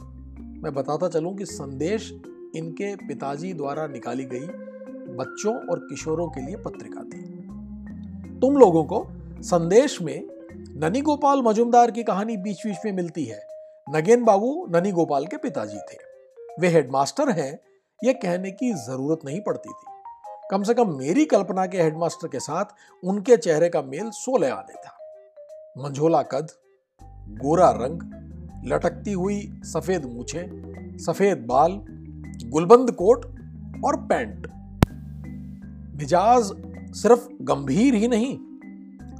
मैं 0.63 0.75
बताता 0.75 1.09
चलूँ 1.09 1.37
कि 1.37 1.45
संदेश 1.45 2.11
इनके 2.57 2.97
पिताजी 2.97 3.53
द्वारा 3.53 3.87
निकाली 3.87 4.25
गई 4.25 4.47
बच्चों 5.17 5.55
और 5.69 5.79
किशोरों 5.79 6.29
के 6.29 6.41
लिए 6.47 6.57
पत्रिका 6.57 7.03
थी। 7.03 7.23
तुम 8.41 8.57
लोगों 8.57 8.85
को 8.85 9.07
संदेश 9.43 10.03
में 10.03 10.29
ननी 10.77 11.01
गोपाल 11.01 11.43
मजुमदार 11.43 11.91
की 11.91 12.03
कहानी 12.03 12.37
बीच 12.37 12.67
बीच 12.67 12.77
में 12.85 12.93
मिलती 12.93 13.25
है। 13.25 13.41
नगेन 13.91 14.25
बाबू 14.25 14.67
ननी 14.71 14.93
गोपाल 14.93 15.27
के 15.27 15.37
पिताजी 15.37 15.79
थे। 15.79 16.10
वे 16.61 16.69
हेडमास्टर 16.69 17.31
हैं 17.31 17.61
यह 18.05 18.13
कहने 18.13 18.51
की 18.51 18.73
ज़रूरत 18.73 19.21
नहीं 19.25 19.41
पड़ती 19.41 19.71
थी। 19.71 19.87
कम 20.51 20.63
से 20.63 20.75
कम 20.75 20.97
मेरी 20.99 21.25
कल्पना 21.25 21.67
के 21.67 21.83
हेडमास्टर 21.83 22.29
के 22.29 22.41
साथ 22.41 22.65
उनके 23.05 23.37
चेहरे 23.37 23.69
का 23.69 23.83
मेल 23.83 24.11
सोलह 24.11 24.55
आने 24.55 24.75
था। 24.75 24.97
मंझोला 25.79 26.23
कद, 26.23 26.49
गोरा 27.41 27.71
रंग, 27.71 28.03
लटकती 28.73 29.13
हुई 29.13 29.61
सफ़ेद 29.65 30.05
मूछे, 30.05 30.45
सफ़ेद 31.05 31.39
बाल, 31.39 31.81
गुलबंद 32.45 32.91
कोट 32.91 33.25
और 33.85 33.97
पैंट। 33.97 34.47
मिजाज 36.01 36.43
सिर्फ़ 36.97 37.29
गंभीर 37.43 37.95
ही 37.95 38.09
नहीं, 38.09 38.39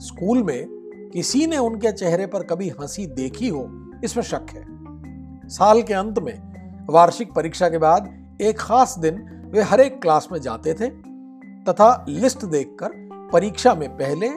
स्कूल 0.01 0.43
में 0.43 0.67
किसी 1.13 1.47
ने 1.47 1.59
उनके 1.59 1.93
चेहरे 1.93 2.27
पर 2.27 2.43
कभी 2.43 2.69
हँसी 2.69 3.07
देखी 3.07 3.49
हो, 3.49 3.91
इसमें 4.05 4.25
शक 4.25 4.47
है। 4.51 4.65
साल 5.49 5.83
के 5.83 5.95
अंत 5.95 6.19
में 6.19 6.50
वार्षिक 6.91 7.33
परीक्षा 7.33 7.69
के 7.69 7.79
बाद 7.79 8.11
एक 8.41 8.59
खास 8.59 8.99
दिन 8.99 9.23
वे 9.53 9.63
हर 9.63 9.81
एक 9.81 10.03
क्लास 10.03 10.29
में 10.33 10.41
जाते 10.41 10.75
थे, 10.75 10.89
तथा 11.65 12.05
लिस्ट 12.09 12.45
देखकर 12.45 12.91
परीक्षा 13.33 13.75
में 13.75 13.89
पहले, 13.89 14.29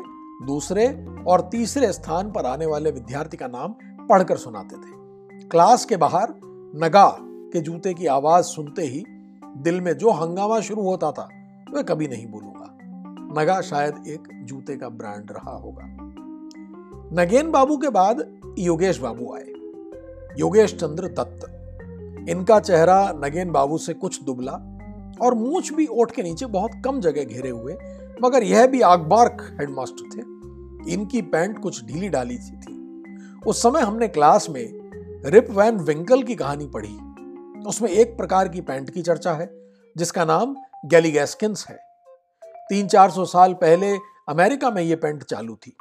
दूसरे 0.45 1.07
और 1.27 1.41
तीसरे 1.41 1.93
स्थान 1.93 2.31
पर 2.31 2.45
आने 2.45 2.65
वाले 2.65 2.91
विद्यार्थी 2.91 3.37
का 3.37 3.47
नाम 3.47 3.75
पढ़कर 4.07 4.37
सुनाते 4.37 4.75
थे। 4.75 4.91
क्लास 5.47 5.85
के 5.85 5.97
बाहर 5.97 6.33
नगा 6.75 7.17
के 7.21 7.61
जूते 7.61 7.93
की 7.93 8.05
आवाज़ 8.05 8.45
सुनते 8.45 8.81
ही 8.81 9.03
दिल 9.57 9.81
में 9.81 9.97
जो 9.97 10.11
हंगामा 10.11 10.59
शुरू 10.59 10.81
होता 10.81 11.11
था 11.11 11.29
वह 11.73 11.81
कभी 11.81 12.07
नहीं 12.07 12.27
भूलूँगा। 12.27 12.77
नगा 13.41 13.61
शायद 13.61 14.03
एक 14.07 14.45
जूते 14.45 14.77
का 14.77 14.89
ब्रांड 14.89 15.31
रहा 15.31 15.55
होगा। 15.55 15.85
नगेन 17.21 17.51
बाबू 17.51 17.77
के 17.77 17.89
बाद 17.89 18.25
योगेश 18.59 18.99
बाबू 18.99 19.33
आए। 19.35 19.53
योगेश 20.39 20.75
चंद्र 20.75 21.07
दत्त 21.07 21.52
इनका 22.29 22.59
चेहरा 22.59 23.13
नगेन 23.25 23.51
बाबू 23.51 23.77
से 23.77 23.93
कुछ 23.93 24.23
दुबला 24.23 24.51
और 25.21 25.33
मूछ 25.33 25.73
भी 25.73 25.87
ओठ 25.87 26.11
के 26.11 26.23
नीचे 26.23 26.45
बहुत 26.45 26.71
कम 26.85 26.99
जगह 26.99 27.23
घेरे 27.23 27.49
हुए, 27.49 27.73
मगर 28.23 28.43
यह 28.43 28.67
भी 28.67 28.81
आगबार्क 28.81 29.57
हेडमास्टर 29.59 30.09
थे। 30.15 30.21
इनकी 30.93 31.21
पैंट 31.21 31.59
कुछ 31.59 31.85
ढीली 31.85 32.09
डाली 32.09 32.37
सी 32.37 32.55
थी। 32.55 32.81
उस 33.47 33.61
समय 33.61 33.81
हमने 33.81 34.07
क्लास 34.07 34.49
में 34.49 34.65
रिप 35.25 35.51
वैन 35.51 35.77
विंकल 35.77 36.23
की 36.23 36.35
कहानी 36.35 36.67
पढ़ी। 36.67 36.97
उसमें 37.67 37.89
एक 37.89 38.17
प्रकार 38.17 38.47
की 38.47 38.61
पैंट 38.61 38.89
की 38.89 39.01
चर्चा 39.01 39.33
है, 39.33 39.49
जिसका 39.97 40.25
नाम 40.25 40.55
गैलीगैस्किंस 40.85 41.65
है। 41.69 41.77
तीन 42.69 42.87
चार 42.87 43.09
सौ 43.09 43.25
साल 43.25 43.53
पहले 43.53 43.97
अमेरिका 44.29 44.69
में 44.71 44.81
यह 44.83 44.95
पैंट 44.95 45.23
चालू 45.23 45.55
थी। 45.55 45.75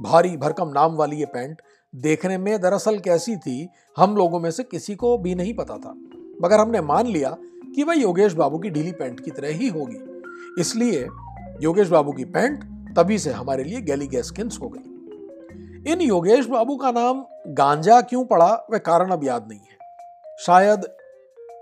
भारी 0.00 0.36
भरकम 0.36 0.68
नाम 0.68 0.94
वाली 0.94 1.16
ये 1.16 1.26
पैंट 1.26 1.62
देखने 1.94 2.38
में 2.38 2.60
दरअसल 2.60 2.98
कैसी 2.98 3.36
थी, 3.36 3.68
हम 3.96 4.16
लोगों 4.16 4.40
में 4.40 4.50
से 4.50 4.62
किसी 4.62 4.94
को 4.94 5.18
भी 5.18 5.34
नहीं 5.34 5.54
पता 5.54 5.76
था। 5.76 5.90
मगर 6.42 6.58
हमने 6.58 6.80
मान 6.80 7.06
लिया 7.06 7.36
कि 7.74 7.82
वह 7.82 7.94
योगेश 7.94 8.32
बाबू 8.32 8.58
की 8.58 8.70
ढीली 8.70 8.92
पैंट 8.92 9.20
की 9.20 9.30
तरह 9.30 9.48
ही 9.48 9.68
होगी। 9.68 9.98
इसलिए 10.60 11.08
योगेश 11.62 11.88
बाबू 11.88 12.12
की 12.12 12.24
पैंट 12.24 12.64
तभी 12.96 13.18
से 13.18 13.30
हमारे 13.30 13.64
लिए 13.64 13.80
गैली 13.80 14.06
गैस्किंस 14.06 14.58
हो 14.62 14.68
गई। 14.68 15.92
इन 15.92 16.00
योगेश 16.00 16.46
बाबू 16.46 16.76
का 16.76 16.90
नाम 16.90 17.24
गांजा 17.46 18.00
क्यों 18.00 18.24
पड़ा, 18.24 18.66
वह 18.70 18.78
कारण 18.78 19.10
अब 19.10 19.24
याद 19.24 19.48
नहीं 19.48 19.60
है। 19.60 19.78
शायद 20.40 20.86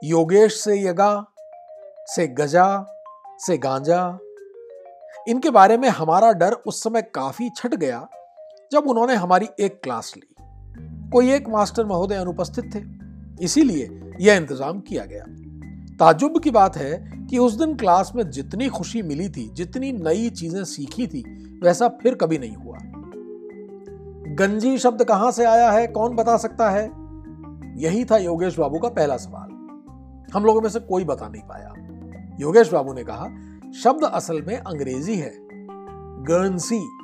योगेश 0.04 0.60
से 0.60 0.80
यगा, 0.80 1.26
से 2.06 2.26
गजा, 2.26 2.86
से 3.38 3.58
गांजा। 3.58 4.18
इनके 5.28 5.50
बारे 5.50 5.76
में 5.76 5.88
हमारा 5.88 6.32
डर 6.32 6.52
उस 6.52 6.82
समय 6.82 7.02
काफ़ी 7.02 7.50
छट 7.56 7.74
गया 7.74 8.08
जब 8.72 8.84
उन्होंने 8.86 9.14
हमारी 9.14 9.46
एक 9.60 9.80
क्लास 9.82 10.14
ली, 10.16 10.34
कोई 11.12 11.32
एक 11.32 11.48
मास्टर 11.48 11.86
महोदय 11.86 12.14
अनुपस्थित 12.14 12.74
थे, 12.74 12.80
इसीलिए 13.44 14.00
यह 14.20 14.34
इंतज़ाम 14.34 14.80
किया 14.80 15.04
गया। 15.04 15.24
ताजुब 15.96 16.40
की 16.40 16.50
बात 16.50 16.76
है 16.76 17.12
कि 17.30 17.38
उस 17.38 17.52
दिन 17.52 17.76
क्लास 17.76 18.12
में 18.16 18.30
जितनी 18.30 18.68
खुशी 18.68 19.02
मिली 19.02 19.28
थी, 19.28 19.50
जितनी 19.54 19.92
नई 19.92 20.30
चीज़ें 20.30 20.64
सीखी 20.64 21.06
थी, 21.06 21.22
वैसा 21.62 21.88
फिर 21.88 22.14
कभी 22.14 22.38
नहीं 22.38 22.56
हुआ। 22.56 22.78
गंजी 24.34 24.78
शब्द 24.78 25.04
कहाँ 25.04 25.30
से 25.30 25.44
आया 25.44 25.70
है, 25.70 25.86
कौन 25.86 26.16
बता 26.16 26.36
सकता 26.36 26.70
है? 26.70 26.90
यही 27.82 28.04
था 28.04 28.16
योगेश 28.16 28.58
बाबू 28.58 28.78
का 28.78 28.88
पहला 28.88 29.16
सवाल। 29.16 29.48
हम 30.34 30.44
लोगों 30.44 30.60
में 30.60 30.68
से 30.68 30.80
कोई 30.80 31.04
बता 31.04 31.28
नहीं 31.28 31.42
पाया। 31.42 31.74
योगेश 32.40 32.72
बाबू 32.72 32.92
ने 32.92 33.04
कहा, 33.04 33.26
शब्द 33.72 34.04
असल 34.04 34.42
में 34.42 34.56
अंग्रेज़ी 34.58 35.16
है। 35.16 35.32
गर्नसी 36.24 36.98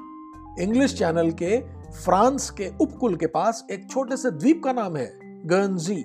इंग्लिश 0.60 0.98
चैनल 0.98 1.30
के 1.30 1.60
फ्रांस 2.04 2.50
के 2.50 2.70
उपकुल 2.80 3.16
के 3.16 3.26
पास 3.26 3.66
एक 3.70 3.90
छोटे 3.90 4.16
से 4.16 4.30
द्वीप 4.30 4.62
का 4.64 4.72
नाम 4.72 4.96
है 4.96 5.12
गर्नजी 5.46 6.04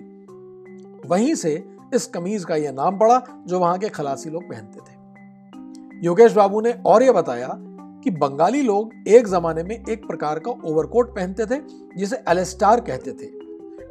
वहीं 1.06 1.36
से 1.36 1.64
इस 1.96 2.06
कमीज 2.08 2.46
का 2.46 2.56
यह 2.56 2.72
नाम 2.72 2.98
पड़ा 2.98 3.22
जो 3.48 3.60
वहाँ 3.60 3.78
के 3.78 3.90
खलासी 3.90 4.30
लोग 4.30 4.44
पहनते 4.44 4.80
थे। 4.80 6.06
योगेश 6.06 6.34
बाबू 6.34 6.62
ने 6.62 6.72
और 6.86 7.04
यह 7.04 7.12
बताया 7.12 7.50
कि 8.04 8.12
बंगाली 8.12 8.62
लोग 8.62 8.92
एक 9.08 9.28
जमाने 9.28 9.64
में 9.64 9.86
एक 9.90 10.08
प्रकार 10.08 10.40
का 10.40 10.52
ओवरकोट 10.52 11.16
पहनते 11.16 11.46
थे, 11.46 11.62
जिसे 11.98 12.24
एलेस्टार 12.30 12.82
कहते 12.82 13.12
थे। 13.12 13.32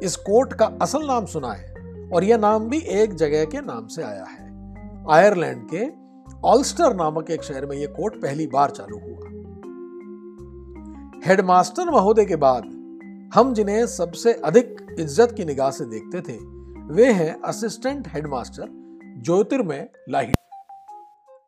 इस 0.05 0.15
कोट 0.15 0.53
का 0.53 0.65
असल 0.81 1.07
नाम 1.07 1.25
सुना 1.25 1.51
है 1.53 1.73
और 2.13 2.23
यह 2.23 2.37
नाम 2.37 2.69
भी 2.69 2.77
एक 2.77 3.13
जगह 3.13 3.45
के 3.45 3.61
नाम 3.61 3.87
से 3.87 4.03
आया 4.03 4.23
है। 4.23 4.47
आयरलैंड 5.09 5.67
के 5.73 5.87
ऑल्स्टर 6.43 6.95
नामक 6.95 7.31
एक 7.31 7.43
शहर 7.43 7.65
में 7.65 7.77
यह 7.77 7.87
कोट 7.87 8.21
पहली 8.21 8.47
बार 8.47 8.69
चालू 8.69 8.99
हुआ। 8.99 9.38
हेडमास्टर 11.25 11.89
महोदय 11.91 12.25
के 12.25 12.35
बाद 12.35 12.63
हम 13.33 13.53
जिन्हें 13.53 13.85
सबसे 13.87 14.33
अधिक 14.45 14.95
इज़्ज़त 14.99 15.33
की 15.37 15.45
निगाह 15.45 15.71
से 15.71 15.85
देखते 15.85 16.21
थे, 16.21 16.37
वे 16.93 17.11
हैं 17.13 17.41
असिस्टेंट 17.41 18.07
हेडमास्टर 18.07 18.67
ज्योतिर्मय 19.23 19.87
लाहिड़ी। 20.09 20.33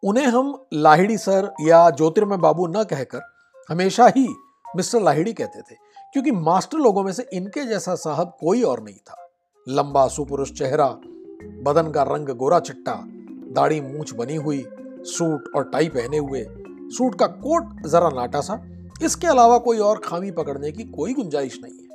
उन्हें 0.03 0.25
हम 0.25 0.53
लाहिड़ी 0.75 1.17
सर 1.17 1.49
या 1.61 1.89
ज्योतिर्मय 1.91 2.37
बाबू 2.37 2.65
न 2.67 2.83
कहकर 2.83 3.21
हमेशा 3.69 4.07
ही 4.07 4.27
मिस्टर 4.67 5.01
लाहिड़ी 5.01 5.33
कहते 5.33 5.61
थे, 5.61 5.75
क्योंकि 6.13 6.31
मास्टर 6.31 6.77
लोगों 6.77 7.03
में 7.03 7.11
से 7.13 7.27
इनके 7.33 7.65
जैसा 7.65 7.95
साहब 7.97 8.35
कोई 8.39 8.63
और 8.63 8.83
नहीं 8.83 8.97
था। 8.99 9.15
लंबा 9.67 10.07
सुपुरुष 10.07 10.51
चेहरा, 10.51 10.87
बदन 11.63 11.91
का 11.91 12.03
रंग 12.05 12.35
गोरा 12.35 12.59
चिट्टा, 12.61 13.01
दाढ़ी 13.55 13.79
मूछ 13.81 14.13
बनी 14.15 14.35
हुई, 14.37 14.63
सूट 15.07 15.49
और 15.55 15.69
टाई 15.69 15.89
पहने 15.89 16.17
हुए, 16.17 16.45
सूट 16.89 17.15
का 17.15 17.27
कोट 17.39 17.87
जरा 17.87 18.09
नाटा 18.11 18.41
सा 18.41 18.61
इसके 19.03 19.27
अलावा 19.27 19.57
कोई 19.57 19.77
और 19.77 19.99
खामी 19.99 20.31
पकड़ने 20.31 20.71
की 20.71 20.83
कोई 20.83 21.13
गुंजाइश 21.13 21.59
नहीं 21.63 21.73
है। 21.73 21.87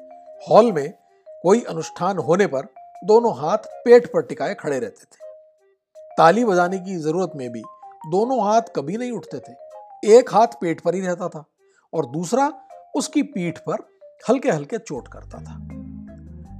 हॉल 0.50 0.72
में 0.72 0.94
कोई 1.42 1.60
अनुष्ठान 1.60 2.18
होने 2.18 2.46
पर 2.46 2.62
दोनों 3.04 3.36
हाथ 3.38 3.58
पेट 3.84 4.06
पर 4.06 4.22
टिकाए 4.22 4.54
खड़े 4.54 4.78
रहते 4.78 5.04
थे। 5.04 5.24
ताली 6.16 6.44
बजाने 6.44 6.78
की 6.78 6.96
ज़रूरत 6.96 7.32
में 7.36 7.52
भी 7.52 7.62
दोनों 8.10 8.44
हाथ 8.44 8.62
कभी 8.76 8.96
नहीं 8.96 9.12
उठते 9.12 9.38
थे। 9.38 10.16
एक 10.16 10.34
हाथ 10.34 10.46
पेट 10.46 10.80
पर 10.80 10.94
ही 10.94 11.00
रहता 11.00 11.28
था 11.28 11.44
और 11.92 12.06
दूसरा 12.06 12.52
उसकी 12.96 13.22
पीठ 13.22 13.58
पर 13.58 13.88
हल्के 14.28 14.50
हल्के 14.50 14.78
चोट 14.78 15.08
करता 15.08 15.38
था। 15.38 15.58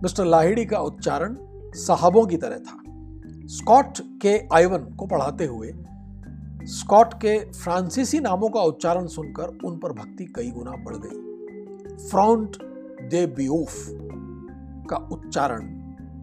मिस्टर 0.03 0.25
लाहिड़ी 0.25 0.65
का 0.67 0.81
उच्चारण 0.81 1.37
साहबों 1.77 2.27
की 2.27 2.37
तरह 2.37 2.59
था। 2.59 2.83
स्कॉट 3.49 3.99
के 4.23 4.39
आइवन 4.53 4.79
को 4.79 5.07
पढ़ाते 5.07 5.45
हुए 5.45 5.73
स्कॉट 6.67 7.15
के 7.15 7.39
फ्रांसीसी 7.53 8.21
नामों 8.21 8.49
का 8.49 8.61
उच्चारण 8.61 9.07
सुनकर 9.07 9.59
उन 9.65 9.79
पर 9.79 9.93
भक्ति 9.93 10.25
कई 10.25 10.51
गुना 10.51 10.71
बढ़ 10.71 10.97
गई। 10.97 12.09
फ्रॉन्ट 12.09 12.57
दे 13.03 13.27
बियोफ 13.27 13.75
का 14.91 14.97
उच्चारण 14.97 15.61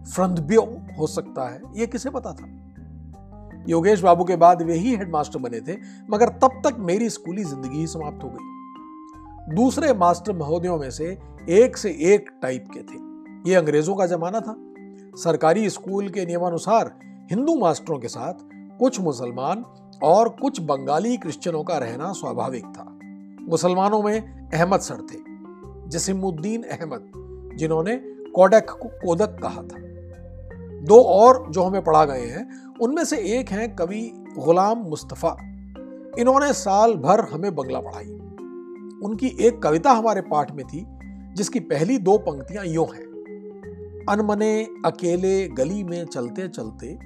फ्रंदब्यो 0.04 0.62
हो 0.98 1.06
सकता 1.06 1.48
है 1.48 1.62
यह 1.76 1.86
किसे 1.86 2.10
पता 2.10 2.32
था? 2.32 2.46
योगेश 3.68 4.00
बाबू 4.00 4.24
के 4.24 4.36
बाद 4.36 4.62
वे 4.62 4.74
ही 4.74 4.94
हेडमास्टर 4.96 5.38
बने 5.38 5.60
थे, 5.60 5.76
मगर 6.10 6.28
तब 6.28 6.60
तक 6.66 6.76
मेरी 6.78 7.10
स्कूली 7.10 7.44
ज़िंदगी 7.44 7.78
ही 7.78 7.86
समाप्त 7.86 8.24
हो 8.24 8.28
गई। 8.28 9.54
दूसरे 9.54 9.92
मास्टर 9.94 10.32
महोदयों 10.32 10.78
में 10.78 10.90
से 10.90 11.18
एक 11.48 11.76
से 11.76 11.90
एक 11.90 12.30
टाइप 12.42 12.64
के 12.74 12.80
थे। 12.80 13.50
ये 13.50 13.56
अंग्रेज़ों 13.56 13.94
का 13.94 14.06
जमाना 14.06 14.40
था। 14.40 14.56
सरकारी 15.22 15.70
स्कूल 15.70 16.08
के 16.08 16.26
नियमानुसार 16.26 16.94
हिंदू 17.30 17.54
मास्टरों 17.54 17.98
के 17.98 18.08
साथ 18.08 18.34
कुछ 18.78 19.00
मुसलमान 19.00 19.64
और 20.04 20.28
कुछ 20.28 20.60
बंगाली 20.60 21.16
क्रिश्चियनों 21.16 21.64
का 21.64 21.78
रहना 21.78 22.12
स्वाभाविक 22.12 22.64
था। 22.64 22.98
मुसलमानों 23.40 24.02
में 24.02 24.50
अहमद 24.50 24.80
सर 24.80 24.96
थे, 24.96 25.18
जसीमुद्दीन 25.88 26.62
अहमद, 26.62 27.12
जिन्होंने 27.56 27.96
कोडक 28.36 28.70
को 28.70 28.88
कोदक 28.88 29.38
कहा 29.42 29.62
था। 29.62 29.78
दो 30.82 31.02
और 31.02 31.50
जो 31.50 31.62
हमें 31.62 31.84
पढ़ा 31.84 32.04
गए 32.04 32.26
हैं, 32.26 32.74
उनमें 32.80 33.04
से 33.04 33.16
एक 33.38 33.48
हैं 33.48 33.76
कवि 33.76 34.00
गुलाम 34.38 34.78
मुस्तफ़ा। 34.78 35.36
इन्होंने 36.18 36.52
साल 36.52 36.94
भर 36.94 37.20
हमें 37.20 37.54
बंगला 37.54 37.80
पढ़ाई। 37.80 38.10
उनकी 39.04 39.36
एक 39.40 39.62
कविता 39.62 39.92
हमारे 39.92 40.20
पाठ 40.20 40.52
में 40.52 40.66
थी, 40.66 40.86
जिसकी 41.34 41.60
पहली 41.60 41.98
दो 41.98 42.18
पंक्तियाँ 42.18 42.64
यूँ 42.66 42.86
हैं। 42.86 43.04
अनमने 44.08 44.64
अकेले 44.86 45.48
गली 45.48 45.84
में 45.84 46.04
चलते 46.06 46.48
चलते 46.48 46.98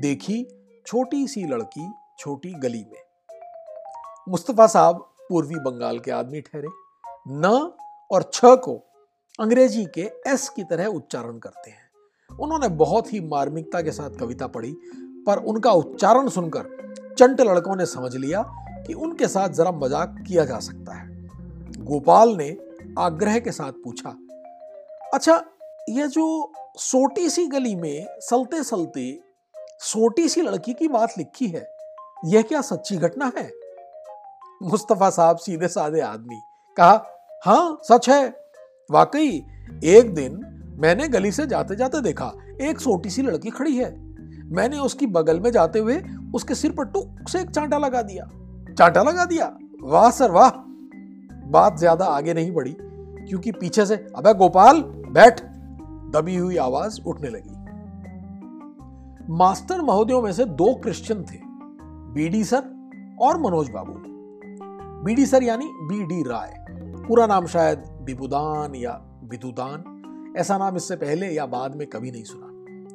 देखी 0.00 0.44
छोटी 0.86 1.26
सी 1.26 1.44
लड़की 1.44 1.88
छोटी 2.20 2.52
गली 2.52 2.84
में। 2.84 3.02
मुस्तफ़ा 4.28 4.66
साहब 4.66 4.96
पूर्वी 5.28 5.54
बंगाल 5.56 5.98
के 5.98 6.10
आदमी 6.10 6.40
ठहरे। 6.40 6.68
न 7.28 7.46
और 8.10 8.22
छ 8.34 8.44
को 8.44 8.74
अंग्रेज़ी 9.38 9.84
के 9.94 10.02
एस 10.26 10.48
की 10.48 10.64
तरह 10.64 10.86
उच्चारण 10.88 11.38
करते 11.38 11.70
हैं। 11.70 11.88
उन्होंने 12.30 12.68
बहुत 12.76 13.12
ही 13.12 13.20
मार्मिकता 13.20 13.80
के 13.82 13.92
साथ 13.92 14.18
कविता 14.20 14.46
पढ़ी, 14.46 14.72
पर 15.26 15.38
उनका 15.44 15.72
उच्चारण 15.72 16.28
सुनकर 16.28 16.68
चंट 17.18 17.40
लड़कों 17.40 17.76
ने 17.76 17.86
समझ 17.86 18.14
लिया 18.16 18.42
कि 18.86 18.94
उनके 18.94 19.28
साथ 19.28 19.48
जरा 19.50 19.72
मज़ाक 19.72 20.24
किया 20.28 20.44
जा 20.44 20.58
सकता 20.58 20.94
है। 20.94 21.08
गोपाल 21.84 22.36
ने 22.36 22.56
आग्रह 22.98 23.38
के 23.38 23.52
साथ 23.52 23.72
पूछा 23.84 24.16
अच्छा 25.14 25.42
यह 25.88 26.06
जो 26.08 26.52
सोटी 26.78 27.28
सी 27.30 27.46
गली 27.46 27.74
में 27.74 28.06
सलते 28.20 28.62
सलते 28.64 29.10
सोटी 29.82 30.28
सी 30.28 30.42
लड़की 30.42 30.72
की 30.74 30.88
बात 30.88 31.18
लिखी 31.18 31.46
है 31.48 31.68
यह 32.22 32.42
क्या 32.42 32.60
सच्ची 32.60 32.96
घटना 32.96 33.30
है? 33.38 33.50
मुस्तफ़ा 34.62 35.10
साहब 35.10 35.36
सीधे 35.36 35.68
साधे 35.68 36.00
आदमी। 36.00 36.40
कहा 36.76 37.02
हाँ 37.44 37.78
सच 37.82 38.08
है। 38.10 38.28
वाकई, 38.90 39.28
एक 39.84 40.14
दिन 40.14 40.40
मैंने 40.78 41.08
गली 41.08 41.32
से 41.32 41.46
जाते 41.46 41.76
जाते 41.76 42.00
देखा, 42.00 42.32
एक 42.60 42.80
छोटी 42.80 43.10
सी 43.10 43.22
लड़की 43.22 43.50
खड़ी 43.50 43.76
है। 43.76 43.90
मैंने 44.52 44.78
उसकी 44.78 45.06
बगल 45.06 45.40
में 45.40 45.50
जाते 45.50 45.78
हुए 45.78 46.00
उसके 46.34 46.54
सिर 46.54 46.72
पर 46.72 46.84
टुक 46.84 47.28
से 47.28 47.40
एक 47.40 47.50
चांटा 47.50 47.78
लगा 47.78 48.02
दिया। 48.02 48.24
चांटा 48.78 49.02
लगा 49.02 49.24
दिया? 49.24 49.52
वाह 49.82 50.10
सर, 50.10 50.30
वाह। 50.30 50.50
बात 51.50 51.78
ज़्यादा 51.78 52.04
आगे 52.04 52.34
नहीं 52.34 52.52
बढ़ी, 52.52 52.76
क्योंकि 53.28 53.52
पीछे 53.52 53.86
से, 53.86 53.94
अबे 54.16 54.34
गोपाल, 54.34 54.82
बैठ। 55.10 55.40
दबी 56.12 56.36
हुई 56.36 56.56
आवाज़ 56.56 57.00
उठने 57.06 57.28
लगी। 57.28 57.56
मास्टर 59.32 59.80
महोदयों 59.80 60.22
में 60.22 60.32
से 60.32 60.44
दो 60.44 60.74
क्रिश्चियन 60.74 61.24
थे। 61.24 61.49
बीडी 62.10 62.44
सर 62.44 62.62
और 63.22 63.38
मनोज 63.40 63.70
बाबू। 63.70 63.92
बीडी 65.04 65.26
सर 65.26 65.42
यानी 65.42 65.66
बी 65.66 66.02
डी 66.04 66.22
राय। 66.22 66.54
पूरा 67.08 67.26
नाम 67.26 67.46
शायद 67.46 67.78
बिबुदान 67.78 68.74
या 68.74 68.92
बिदुदान 69.24 70.34
ऐसा 70.38 70.58
नाम 70.58 70.76
इससे 70.76 70.96
पहले 70.96 71.26
या 71.26 71.46
बाद 71.46 71.76
में 71.76 71.86
कभी 71.86 72.10
नहीं 72.10 72.22
सुना। 72.22 72.46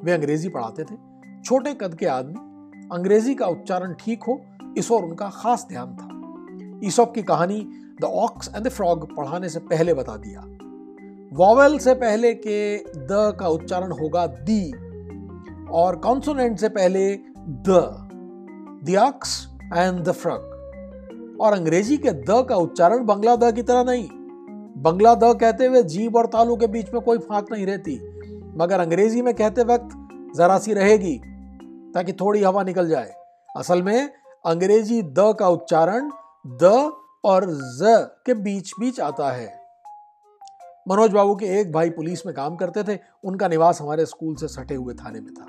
वे 0.04 0.12
अंग्रेज़ी 0.12 0.48
पढ़ाते 0.48 0.84
थे। 0.84 0.96
छोटे 1.44 1.74
कद 1.74 1.94
के 1.94 2.06
आदमी। 2.06 2.88
अंग्रेज़ी 2.92 3.34
का 3.34 3.46
उच्चारण 3.46 3.94
ठीक 3.94 4.22
हो, 4.22 4.40
इस 4.78 4.92
और 4.92 5.04
उनका 5.04 5.28
खास 5.28 5.66
ध्यान 5.68 5.96
था। 5.96 6.86
ईसॉप 6.86 7.14
की 7.14 7.22
कहानी 7.22 7.60
the 8.00 8.04
ox 8.04 8.50
and 8.56 8.64
the 8.64 8.68
frog 8.68 9.16
पढ़ाने 9.16 9.48
से 9.48 9.60
पहले 9.60 9.94
बता 9.94 10.16
दिया। 10.16 10.40
वॉवेल 11.32 11.78
से 11.78 11.94
पहले 11.94 12.34
के 12.34 12.76
द 12.78 13.36
का 13.40 13.48
उच्चारण 13.48 13.92
होगा 13.92 14.26
दी 14.26 14.72
और 15.70 15.96
कॉन्सोनेंट 15.96 16.58
से 16.58 16.68
पहले 16.68 17.14
the. 17.38 18.02
The ox 18.86 19.48
and 19.74 20.00
the 20.00 20.12
frog 20.12 21.38
और 21.40 21.52
अंग्रेज़ी 21.52 21.96
के 21.96 22.10
द 22.10 22.46
का 22.48 22.56
उच्चारण 22.56 23.04
बंगला 23.04 23.36
द 23.36 23.54
की 23.54 23.62
तरह 23.62 23.84
नहीं। 23.84 24.08
बंगला 24.82 25.14
द 25.14 25.38
कहते 25.40 25.66
हुए 25.66 25.82
जीव 25.82 26.16
और 26.16 26.26
तालू 26.26 26.56
के 26.56 26.66
बीच 26.66 26.92
में 26.94 27.02
कोई 27.02 27.18
फाक 27.18 27.52
नहीं 27.52 27.66
रहती। 27.66 27.94
मगर 28.56 28.80
अंग्रेज़ी 28.80 29.22
में 29.22 29.34
कहते 29.34 29.64
वक्त 29.64 29.96
जरा 30.36 30.58
सी 30.58 30.74
रहेगी, 30.74 31.16
ताकि 31.94 32.12
थोड़ी 32.12 32.42
हवा 32.42 32.62
निकल 32.62 32.88
जाए। 32.88 33.14
असल 33.56 33.82
में 33.82 34.10
अंग्रेज़ी 34.46 35.02
द 35.02 35.34
का 35.38 35.48
उच्चारण 35.48 36.10
द 36.46 36.92
और 37.24 37.46
ज 37.50 38.08
के 38.26 38.34
बीच 38.34 38.72
बीच 38.80 39.00
आता 39.00 39.30
है। 39.30 39.60
मनोज 40.88 41.10
बाबू 41.10 41.34
के 41.34 41.46
एक 41.60 41.72
भाई 41.72 41.90
पुलिस 41.90 42.26
में 42.26 42.34
काम 42.34 42.56
करते 42.56 42.82
थे। 42.82 42.98
उनका 43.24 43.48
निवास 43.48 43.80
हमारे 43.80 44.06
स्कूल 44.06 44.34
से 44.34 44.48
सटे 44.48 44.74
हुए 44.74 44.94
थाने 44.94 45.20
में 45.20 45.34
था। 45.34 45.48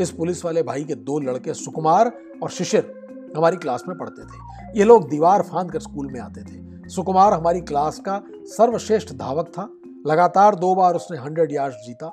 इस 0.00 0.10
पुलिस 0.10 0.44
वाले 0.44 0.62
भाई 0.62 0.84
के 0.84 0.94
दो 0.94 1.18
लड़के 1.18 1.54
सुकुमार 1.54 2.12
और 2.42 2.50
शिशिर 2.50 2.94
हमारी 3.36 3.56
क्लास 3.56 3.84
में 3.88 3.98
पढ़ते 3.98 4.22
थे। 4.22 4.78
ये 4.78 4.84
लोग 4.84 5.08
दीवार 5.08 5.42
फांद 5.42 5.72
कर 5.72 5.80
स्कूल 5.80 6.12
में 6.12 6.20
आते 6.20 6.42
थे। 6.42 6.88
सुकुमार 6.88 7.32
हमारी 7.32 7.60
क्लास 7.60 7.98
का 7.98 8.22
सर्वश्रेष्ठ 8.30 9.12
धावक 9.12 9.48
था। 9.48 9.68
लगातार 10.06 10.54
दो 10.54 10.74
बार 10.74 10.94
उसने 10.94 11.18
हंड्रेड 11.18 11.52
यार्ड 11.52 11.74
जीता। 11.74 12.12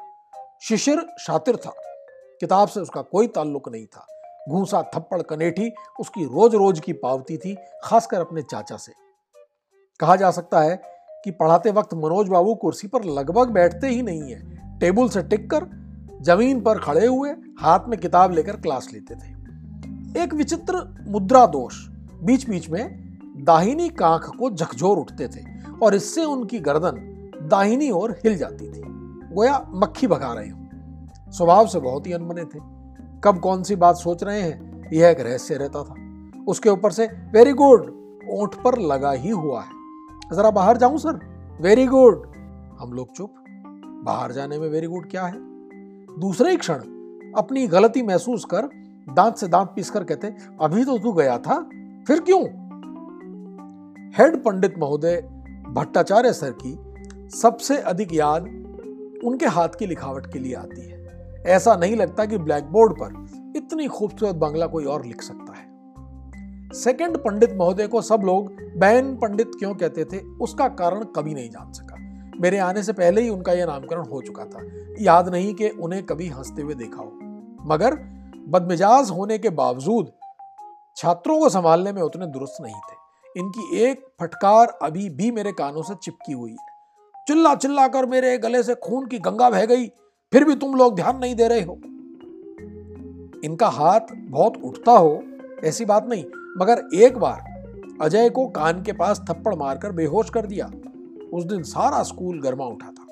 शिशिर 0.61 1.05
शातिर 1.19 1.55
था। 1.55 1.73
किताब 2.39 2.67
से 2.67 2.79
उसका 2.79 3.01
कोई 3.01 3.27
ताल्लुक 3.27 3.69
नहीं 3.69 3.85
था। 3.85 4.05
घूसा, 4.49 4.81
थप्पड़, 4.95 5.21
कनेठी 5.21 5.71
उसकी 5.99 6.25
रोज 6.25 6.55
रोज 6.55 6.79
की 6.79 6.93
पावती 6.93 7.37
थी, 7.37 7.57
खासकर 7.83 8.19
अपने 8.19 8.41
चाचा 8.41 8.77
से। 8.77 8.93
कहा 9.99 10.15
जा 10.15 10.31
सकता 10.31 10.61
है 10.61 10.81
कि 11.23 11.31
पढ़ाते 11.31 11.71
वक्त 11.71 11.93
मनोज 11.93 12.27
बाबू 12.27 12.55
कुर्सी 12.55 12.87
पर 12.87 13.03
लगभग 13.03 13.49
बैठते 13.49 13.87
ही 13.87 14.01
नहीं 14.01 14.21
है। 14.21 14.59
टेबल 14.79 15.09
से 15.09 15.23
टिक 15.23 15.49
कर 15.51 15.78
ज़मीन 16.21 16.61
पर 16.61 16.79
खड़े 16.79 17.07
हुए 17.07 17.29
हाथ 17.59 17.79
में 17.87 17.99
किताब 17.99 18.31
लेकर 18.31 18.55
क्लास 18.55 18.89
लेते 18.93 19.15
थे। 19.15 19.39
एक 20.23 20.33
विचित्र 20.33 21.05
मुद्रा 21.09 21.45
दोष 21.45 21.87
बीच 22.23 22.49
बीच 22.49 22.69
में 22.69 23.09
दाहिनी 23.43 23.89
कांख 23.89 24.31
को 24.39 24.49
झकझोर 24.49 24.97
उठते 24.97 25.27
थे 25.27 25.45
और 25.83 25.95
इससे 25.95 26.23
उनकी 26.23 26.59
गर्दन 26.59 26.95
दाहिनी 27.51 27.91
ओर 27.91 28.11
हिल 28.11 28.37
जाती 28.37 28.69
थी। 28.69 28.81
गोया, 29.35 29.67
मक्खी 29.69 30.07
भगा 30.07 30.33
रहे 30.33 30.49
हो। 30.49 30.69
स्वभाव 31.31 31.67
से 31.67 31.79
बहुत 31.79 32.07
ही 32.07 32.13
अनमने 32.13 32.43
थे। 32.43 32.59
कब 33.23 33.39
कौन 33.43 33.63
सी 33.63 33.75
बात 33.75 33.95
सोच 33.95 34.23
रहे 34.23 34.41
हैं? 34.41 34.89
यह 34.93 35.09
एक 35.09 35.19
रहस्य 35.19 35.55
रहता 35.55 35.83
था। 35.83 35.93
उसके 36.47 36.69
ऊपर 36.69 36.91
से, 36.91 37.05
वेरी 37.05 37.53
गुड, 37.53 37.81
ओठ 38.31 38.55
पर 38.55 38.79
लगा 38.79 39.11
ही 39.11 39.29
हुआ 39.29 39.61
है। 39.61 39.71
जरा 40.33 40.51
बाहर 40.51 40.77
जाऊँ, 40.77 40.97
सर? 40.97 41.19
Very 41.61 41.85
good. 41.85 42.31
हम 42.79 42.93
लोग 42.93 43.11
चुप। 43.11 43.33
बाहर 44.05 44.31
जाने 44.31 44.59
में 44.59 44.69
वेरी 44.69 44.87
गुड 44.87 45.09
क्या 45.09 45.25
है? 45.25 45.48
दूसरे 46.17 46.51
ही 46.51 46.57
क्षण 46.57 46.79
अपनी 47.37 47.67
गलती 47.67 48.01
महसूस 48.01 48.45
कर 48.45 48.61
दांत 49.13 49.35
से 49.35 49.47
दांत 49.47 49.73
पीसकर 49.75 50.03
कहते, 50.03 50.35
अभी 50.61 50.85
तो 50.85 50.97
तू 50.97 51.11
गया 51.11 51.37
था, 51.37 51.59
फिर 52.07 52.19
क्यों? 52.19 52.41
हेड 54.17 54.43
पंडित 54.43 54.79
महोदय 54.79 55.21
भट्टाचार्य 55.69 56.33
सर 56.33 56.55
की 56.65 56.77
सबसे 57.29 57.77
अधिक 57.77 58.13
याद 58.13 58.43
उनके 59.23 59.45
हाथ 59.45 59.69
की 59.79 59.85
लिखावट 59.85 60.33
के 60.33 60.39
लिए 60.39 60.53
आती 60.53 60.81
है। 60.81 60.99
ऐसा 61.45 61.75
नहीं 61.75 61.95
लगता 61.95 62.25
कि 62.25 62.37
ब्लैक 62.37 62.63
बोर्ड 62.63 62.93
पर 63.03 63.27
इतनी 63.57 63.87
खूबसूरत 63.87 64.35
बांग्ला 64.35 64.67
कोई 64.67 64.85
और 64.85 65.05
लिख 65.05 65.21
सकता 65.21 65.53
है। 65.53 65.69
सेकंड 66.73 67.17
पंडित 67.17 67.53
महोदय 67.53 67.87
को 67.87 68.01
सब 68.01 68.21
लोग, 68.23 68.51
बहन 68.77 69.15
पंडित 69.15 69.51
क्यों? 69.59 69.75
कहते 69.75 70.05
थे, 70.05 70.17
उसका 70.17 70.67
कारण 70.67 71.03
कभी 71.03 71.33
नहीं 71.33 71.49
जान 71.49 71.73
सका। 71.73 71.98
मेरे 72.41 72.57
आने 72.57 72.83
से 72.83 72.93
पहले 72.93 73.21
ही 73.21 73.29
उनका 73.29 73.53
यह 73.53 73.65
नामकरण 73.65 74.05
हो 74.05 74.21
चुका 74.21 74.45
था। 74.45 74.59
याद 74.99 75.29
नहीं 75.29 75.53
कि 75.53 75.69
उन्हें 75.69 76.05
कभी 76.05 76.27
हँसते 76.27 76.61
हुए 76.61 76.73
देखा 76.73 76.97
हो। 76.97 77.11
मगर 77.65 77.95
बदमिजाज 78.47 79.09
होने 79.09 79.37
के 79.37 79.49
बावजूद 79.49 80.11
छात्रों 80.97 81.39
को 81.39 81.49
संभालने 81.49 81.91
में 81.91 82.01
उतने 82.01 82.27
दुरुस्त 82.27 82.57
नहीं 82.61 82.75
थे। 82.75 82.97
इनकी 83.39 83.77
एक 83.77 84.07
फटकार 84.19 84.67
अभी 84.67 85.09
भी 85.09 85.31
मेरे 85.31 85.51
कानों 85.51 85.81
से 85.81 85.95
चिपकी 85.95 86.33
हुई 86.33 86.51
है। 86.51 86.67
चिल्ला 87.27 87.55
चिल्ला 87.55 87.87
कर 87.87 88.05
मेरे 88.05 88.37
गले 88.37 88.63
से 88.63 88.75
खून 88.75 89.07
की 89.07 89.19
गंगा 89.19 89.49
बह 89.49 89.65
गई। 89.65 89.87
फिर 90.31 90.43
भी 90.43 90.55
तुम 90.55 90.75
लोग 90.75 90.95
ध्यान 90.95 91.17
नहीं 91.17 91.35
दे 91.35 91.47
रहे 91.47 91.61
हो। 91.61 91.73
इनका 93.43 93.67
हाथ 93.67 93.99
बहुत 94.11 94.53
उठता 94.63 94.91
हो, 94.91 95.23
ऐसी 95.63 95.85
बात 95.85 96.07
नहीं, 96.07 96.25
मगर 96.57 96.83
एक 96.93 97.17
बार 97.17 97.49
अजय 98.01 98.29
को 98.29 98.47
कान 98.47 98.83
के 98.83 98.91
पास 98.91 99.21
थप्पड़ 99.29 99.55
मारकर 99.55 99.91
बेहोश 99.91 100.29
कर 100.29 100.45
दिया। 100.45 100.71
उस 101.33 101.43
दिन 101.43 101.63
सारा 101.63 102.03
स्कूल 102.03 102.41
गर्मा 102.41 102.65
उठा 102.65 102.87
था। 102.87 103.05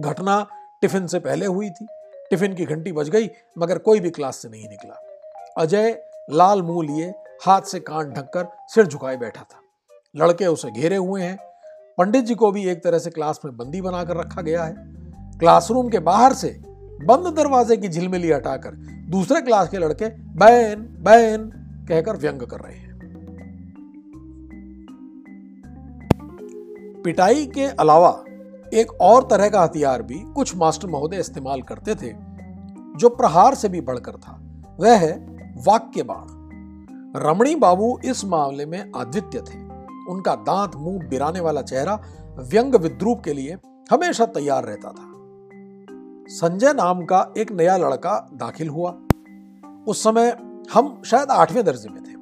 घटना 0.00 0.46
टिफ़िन 0.80 1.06
से 1.06 1.18
पहले 1.18 1.46
हुई 1.46 1.70
थी। 1.70 1.86
टिफ़िन 2.30 2.54
की 2.54 2.64
घंटी 2.64 2.92
बज 2.92 3.08
गई, 3.08 3.30
मगर 3.58 3.78
कोई 3.78 4.00
भी 4.00 4.10
क्लास 4.10 4.36
से 4.36 4.48
नहीं 4.48 4.68
निकला। 4.68 4.94
अजय 5.58 6.02
लाल 6.30 6.62
मुँह 6.62 6.86
लिए 6.86 7.14
हाथ 7.46 7.62
से 7.62 7.80
कान 7.80 8.10
ढककर 8.10 8.46
सिर 8.68 8.86
झुकाए 8.86 9.16
बैठा 9.16 9.42
था। 9.42 9.60
लड़के 10.16 10.46
उसे 10.46 10.70
घेरे 10.70 10.96
हुए 10.96 11.22
हैं। 11.22 11.38
पंडित 11.98 12.24
जी 12.24 12.34
को 12.34 12.52
भी 12.52 12.68
एक 12.68 12.84
तरह 12.84 12.98
से 12.98 13.10
क्लास 13.10 13.40
में 13.44 13.56
बंदी 13.56 13.80
बनाकर 13.80 14.16
रखा 14.16 14.42
गया 14.42 14.64
है। 14.64 14.74
क्लासरूम 15.38 15.88
के 15.88 15.98
बाहर 15.98 16.32
से 16.32 16.48
बंद 17.04 17.34
दरवाजे 17.34 17.76
की 17.76 17.88
झिलमिली 17.88 18.30
हटाकर 18.30 18.70
दूसरे 19.10 19.40
क्लास 19.40 19.68
के 19.68 19.78
लड़के 19.78 20.08
बैन 20.10 20.80
बैन 20.80 21.50
कहकर 21.88 22.16
व्यंग 22.16 22.40
कर 22.40 22.60
रहे 22.60 22.76
हैं। 22.76 22.83
पिटाई 27.04 27.46
के 27.46 27.64
अलावा 27.64 28.24
एक 28.74 28.92
और 29.00 29.22
तरह 29.22 29.48
का 29.48 29.62
हथियार 29.62 30.02
भी 30.02 30.14
कुछ 30.14 30.56
मास्टर 30.56 30.88
महोदय 30.88 31.16
इस्तेमाल 31.16 31.62
करते 31.62 31.94
थे, 31.94 32.12
जो 32.96 33.08
प्रहार 33.08 33.54
से 33.54 33.68
भी 33.68 33.80
बढ़कर 33.80 34.12
था। 34.12 34.40
वह 34.80 34.96
है 34.96 35.26
वाक्य 35.66 36.02
बाण 36.02 36.26
रमणी 37.20 37.54
बाबू 37.54 37.98
इस 38.04 38.24
मामले 38.24 38.66
में 38.66 38.92
अद्वितीय 38.96 39.40
थे। 39.40 39.58
उनका 40.12 40.34
दांत, 40.34 40.76
मुँह 40.76 41.08
बिराने 41.08 41.40
वाला 41.40 41.62
चेहरा 41.62 42.02
व्यंग 42.38 42.74
विद्रूप 42.74 43.22
के 43.24 43.32
लिए 43.32 43.56
हमेशा 43.90 44.26
तैयार 44.26 44.64
रहता 44.64 44.88
था। 44.88 45.12
संजय 46.28 46.72
नाम 46.72 47.04
का 47.04 47.32
एक 47.38 47.52
नया 47.52 47.76
लड़का 47.76 48.28
दाखिल 48.32 48.68
हुआ। 48.68 48.98
उस 49.88 50.02
समय 50.02 50.36
हम 50.74 51.02
शायद 51.04 51.30
आठवें 51.30 51.64
दर्जे 51.64 51.88
में 51.88 52.02
थे। 52.02 52.16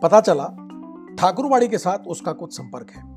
पता 0.00 0.20
चला, 0.20 0.44
ठाकुरवाड़ी 1.18 1.68
के 1.68 1.78
साथ 1.78 1.98
उसका 1.98 2.32
कुछ 2.32 2.56
संपर्क 2.56 2.90
है। 2.90 3.15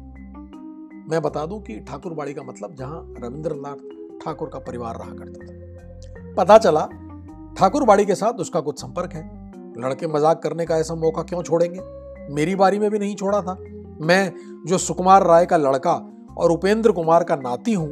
मैं 1.09 1.21
बता 1.21 1.45
दूँ 1.45 1.61
कि 1.61 1.79
ठाकुरबाड़ी 1.79 2.33
का 2.33 2.41
मतलब 2.43 2.75
जहाँ 2.75 3.15
रविंद्रनाथ 3.17 3.75
ठाकुर 4.25 4.49
का 4.49 4.59
परिवार 4.59 4.95
रहा 4.95 5.09
करता 5.09 5.45
था। 5.45 6.33
पता 6.37 6.57
चला, 6.57 6.85
ठाकुरबाड़ी 7.57 8.05
के 8.05 8.15
साथ 8.15 8.33
उसका 8.33 8.59
कुछ 8.59 8.81
संपर्क 8.81 9.13
है। 9.13 9.23
लड़के 9.81 10.07
मज़ाक 10.07 10.43
करने 10.43 10.65
का 10.65 10.77
ऐसा 10.77 10.95
मौका 10.95 11.23
क्यों 11.23 11.43
छोड़ेंगे? 11.43 11.79
मेरी 12.33 12.55
बारी 12.55 12.79
में 12.79 12.91
भी 12.91 12.99
नहीं 12.99 13.15
छोड़ा 13.15 13.41
था। 13.41 13.57
मैं 14.01 14.33
जो 14.67 14.77
सुकुमार 14.77 15.23
राय 15.23 15.45
का 15.45 15.57
लड़का 15.57 15.93
और 16.37 16.51
उपेंद्र 16.51 16.91
कुमार 16.91 17.23
का 17.23 17.35
नाती 17.35 17.73
हूँ, 17.73 17.89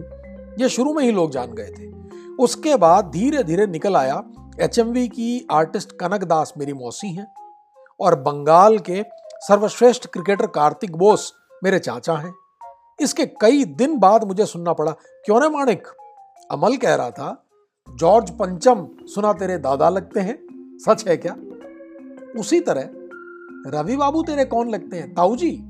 ये 0.60 0.69
शुरू 0.69 0.93
में 0.93 1.03
ही 1.03 1.12
लोग 1.12 1.32
जान 1.32 1.53
गए 1.53 1.71
थे। 1.80 1.91
उसके 2.39 2.75
बाद 2.75 3.06
धीरे 3.06 3.43
धीरे 3.43 3.67
निकल 3.67 3.95
आया, 3.95 4.23
एचएमवी 4.62 5.08
की 5.08 5.47
आर्टिस्ट 5.51 5.91
कनक 5.91 6.23
दास 6.23 6.53
मेरी 6.58 6.73
मौसी 6.73 7.13
हैं 7.13 7.27
और 7.99 8.15
बंगाल 8.15 8.80
के 8.80 9.03
सर्वश्रेष्ठ 9.39 10.08
क्रिकेटर 10.08 10.47
कार्तिक 10.47 10.95
बोस 10.95 11.34
मेरे 11.63 11.80
चाचा 11.80 12.13
हैं। 12.13 12.34
इसके 13.01 13.25
कई 13.25 13.65
दिन 13.65 13.97
बाद 13.97 14.23
मुझे 14.23 14.45
सुनना 14.45 14.73
पड़ा। 14.73 14.91
क्यों 15.25 15.39
ना 15.39 15.49
माणिक? 15.49 15.88
अमल 16.51 16.77
कह 16.77 16.95
रहा 16.95 17.12
था, 17.12 17.45
जॉर्ज 17.89 18.29
पंचम, 18.29 18.88
सुना 19.01 19.33
तेरे 19.33 19.57
दादा 19.57 19.89
लगते 19.89 20.19
हैं? 20.19 20.47
सच 20.86 21.07
है 21.07 21.17
क्या? 21.17 21.36
उसी 22.39 22.60
तरह, 22.60 22.89
रवि 23.67 23.97
बाबू 23.97 24.23
तेरे 24.23 24.45
कौन 24.45 24.69
लगते 24.69 24.97
हैं? 24.97 25.13
ताऊ 25.13 25.36
जी 25.36 25.63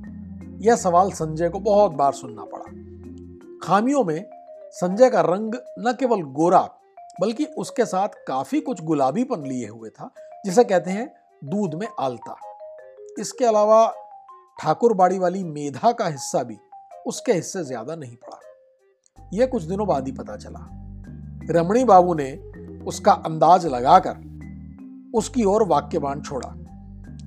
यह 0.67 0.75
सवाल 0.75 1.11
संजय 1.11 1.49
को 1.49 1.59
बहुत 1.59 1.91
बार 1.91 2.13
सुनना 2.13 2.43
पड़ा। 2.43 2.63
खामियों 3.63 4.03
में 4.03 4.25
संजय 4.71 5.09
का 5.09 5.21
रंग 5.21 5.55
न 5.79 5.93
केवल 5.99 6.21
गोरा, 6.21 6.69
बल्कि 7.21 7.45
उसके 7.45 7.85
साथ 7.85 8.09
काफ़ी 8.27 8.61
कुछ 8.61 8.83
गुलाबीपन 8.83 9.41
लिए 9.41 9.67
हुए 9.67 9.89
था, 9.89 10.09
जिसे 10.45 10.63
कहते 10.63 10.91
हैं 10.91 11.15
दूध 11.43 11.73
में 11.73 11.87
आलता। 11.99 12.35
इसके 13.19 13.45
अलावा 13.45 13.93
ठाकुर 14.61 14.93
बाड़ी 14.93 15.19
वाली 15.19 15.43
मेधा 15.43 15.91
का 15.91 16.07
हिस्सा 16.07 16.43
भी। 16.43 16.57
उसके 17.07 17.33
हिस्से 17.33 17.63
ज़्यादा 17.63 17.95
नहीं 17.95 18.15
पड़ा। 18.15 18.39
यह 19.33 19.45
कुछ 19.45 19.63
दिनों 19.63 19.87
बाद 19.87 20.05
ही 20.05 20.11
पता 20.11 20.35
चला। 20.37 20.59
रमणी 21.51 21.83
बाबू 21.83 22.13
ने 22.13 22.31
उसका 22.85 23.11
अंदाज 23.11 23.65
लगाकर 23.65 24.25
उसकी 25.15 25.43
ओर 25.43 25.67
वाक्य 25.67 25.99
बाण 25.99 26.21
छोड़ा। 26.21 26.49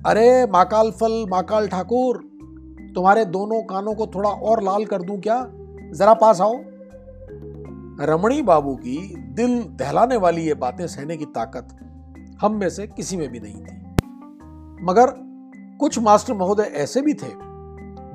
अरे, 0.05 0.45
माकाल 0.45 0.91
फल, 0.91 1.25
माकाल 1.29 1.67
ठाकुर, 1.67 2.17
तुम्हारे 2.95 3.25
दोनों 3.25 3.61
कानों 3.63 3.93
को 3.93 4.07
थोड़ा 4.07 4.29
और 4.29 4.63
लाल 4.63 4.85
कर 4.85 5.01
दूँ 5.01 5.19
क्या? 5.19 5.47
जरा 5.93 6.13
पास 6.13 6.41
आओ। 6.41 6.53
रमणी 8.05 8.41
बाबू 8.41 8.75
की 8.75 8.97
दिल 9.17 9.63
दहलाने 9.63 10.17
वाली 10.17 10.41
ये 10.41 10.53
बातें 10.53 10.87
सहने 10.87 11.17
की 11.17 11.25
ताकत 11.25 11.77
हम 12.41 12.55
में 12.55 12.69
से 12.69 12.87
किसी 12.87 13.17
में 13.17 13.29
भी 13.29 13.39
नहीं 13.39 13.55
थी। 13.55 14.85
मगर 14.85 15.13
कुछ 15.79 15.99
मास्टर 15.99 16.33
महोदय 16.33 16.63
ऐसे 16.63 17.01
भी 17.01 17.13
थे 17.13 17.31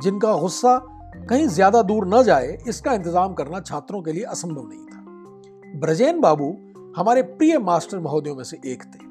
जिनका 0.03 0.37
गुस्सा 0.37 0.77
कहीं 1.25 1.47
ज़्यादा 1.49 1.83
दूर 1.83 2.07
न 2.09 2.23
जाए, 2.23 2.57
इसका 2.69 2.93
इंतज़ाम 2.93 3.33
करना 3.35 3.61
छात्रों 3.61 4.03
के 4.03 4.13
लिए 4.13 4.23
असंभव 4.25 4.69
नहीं 4.69 4.87
था। 4.87 5.81
ब्रजेन 5.81 6.21
बाबू 6.21 6.57
हमारे 6.97 7.23
प्रिय 7.23 7.59
मास्टर 7.59 7.99
महोदयों 7.99 8.37
में 8.37 8.45
से 8.45 8.61
एक 8.67 8.83
थे। 8.85 9.05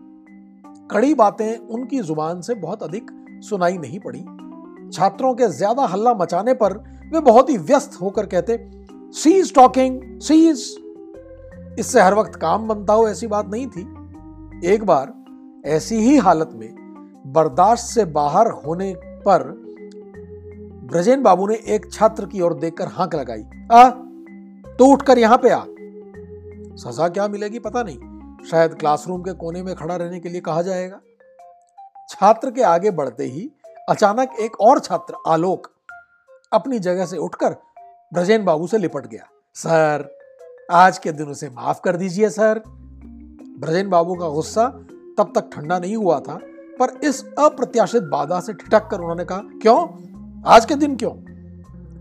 कड़ी 0.92 1.14
बातें 1.14 1.58
उनकी 1.58 2.00
ज़ुबान 2.02 2.42
से 2.42 2.56
बहुत 2.56 2.84
अधिक 2.84 3.12
सुनाई 3.44 3.78
नहीं 3.78 4.00
पड़ी। 4.00 4.24
छात्रों 4.92 5.34
के 5.36 5.48
ज़्यादा 5.50 5.86
हल्ला 5.86 6.14
मचाने 6.14 6.54
पर 6.54 6.74
वे 7.14 7.20
बहुत 7.22 7.50
ही 7.50 7.58
व्यस्त 7.60 7.98
होकर 8.02 8.26
कहते 8.26 8.58
सीज 9.14 9.54
टॉकिंग 9.56 10.00
सीज 10.22 10.64
इससे 11.80 12.02
हर 12.02 12.14
वक्त 12.14 12.36
काम 12.36 12.68
बनता 12.68 12.94
हो 12.94 13.08
ऐसी 13.10 13.28
बात 13.28 13.50
नहीं 13.50 13.68
थी। 13.68 14.72
एक 14.74 14.84
बार 14.84 15.14
ऐसी 15.68 15.96
ही 15.98 16.18
हालत 16.18 16.50
में 16.54 16.74
बर्दाश्त 17.34 17.94
से 17.94 18.06
बाहर 18.14 18.50
होने 18.58 18.94
पर 19.28 19.44
ब्रजेन 20.86 21.22
बाबू 21.24 21.48
ने 21.48 21.56
एक 21.68 21.92
छात्र 21.94 22.26
की 22.26 22.42
ओर 22.42 22.54
देखकर 22.54 22.88
हांक 22.88 23.16
लगाई। 23.16 23.44
आ 23.72 23.90
तो 24.78 24.86
उठकर 24.86 25.18
यहाँ 25.18 25.38
पे 25.38 25.50
आ। 25.50 25.64
सजा 26.78 27.08
क्या 27.10 27.28
मिलेगी 27.28 27.60
पता 27.60 27.84
नहीं। 27.84 28.44
शायद 28.44 28.74
क्लासरूम 28.74 29.22
के 29.22 29.34
कोने 29.34 29.64
में 29.64 29.74
खड़ा 29.76 29.96
रहने 29.96 30.20
के 30.20 30.30
लिए 30.30 30.42
कहा 30.42 30.62
जाएगा। 30.62 31.00
छात्र 32.10 32.52
के 32.52 32.62
आगे 32.62 32.92
बढ़ते 32.92 33.24
ही 33.24 33.50
अचानक 33.90 34.36
एक 34.40 34.60
और 34.62 34.80
छात्र, 34.80 35.16
आलोक, 35.28 35.68
अपनी 36.54 36.80
जगह 36.80 37.06
से 37.06 37.18
उठकर 37.18 37.56
ब्रजेन 38.14 38.46
बाबू 38.46 38.68
से 38.68 38.78
लिपट 38.78 39.08
गया। 39.08 39.28
सर, 39.56 40.08
आज 40.72 40.98
के 40.98 41.12
दिन 41.12 41.28
उसे 41.28 41.50
माफ़ 41.50 41.82
कर 41.82 41.98
दीजिए, 41.98 42.30
सर। 42.30 42.62
ब्रजेन 43.60 43.90
बाबू 43.90 44.16
का 44.16 44.30
गुस्सा 44.30 44.68
तब 45.18 45.32
तक 45.36 45.50
ठंडा 45.54 45.80
नहीं 45.80 45.96
हुआ 45.96 46.20
था, 46.20 46.40
पर 46.80 47.00
इस 47.04 47.24
अप्रत्याशित 47.40 48.04
बाधा 48.04 48.40
से 48.40 48.54
ठिठक 48.54 48.88
कर 48.92 49.00
उन्होंने 49.00 49.26
कहा, 49.26 49.42
क्यों? 49.62 49.88
आज 50.48 50.66
के 50.66 50.76
दिन 50.76 50.96
क्यों? 50.96 51.12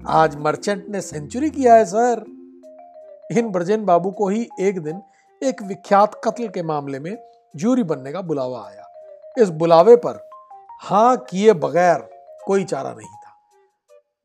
आज 0.07 0.37
मर्चेंट 0.37 0.89
ने 0.89 1.01
सेंचुरी 1.01 1.51
किया 1.51 1.75
है 1.75 1.85
सर 1.85 2.25
इन 3.39 3.49
ब्रजेन 3.49 3.85
बाबू 3.85 4.11
को 4.11 4.29
ही 4.29 4.49
एक 4.61 4.81
दिन 4.81 5.03
एक 5.43 5.63
विख्यात 5.63 6.21
कत्ल 6.25 6.49
के 6.49 6.63
मामले 6.63 6.99
में 6.99 7.19
ज्यूरी 7.57 7.83
बनने 7.83 8.13
का 8.13 8.21
बुलावा 8.21 8.67
आया। 8.67 8.87
इस 9.39 9.49
बुलावे 9.49 9.97
पर 9.97 10.29
हाँ 10.81 11.17
किए 11.17 11.53
बगैर 11.53 12.11
कोई 12.47 12.65
चारा 12.65 12.91
नहीं 12.91 13.09
था। 13.09 13.33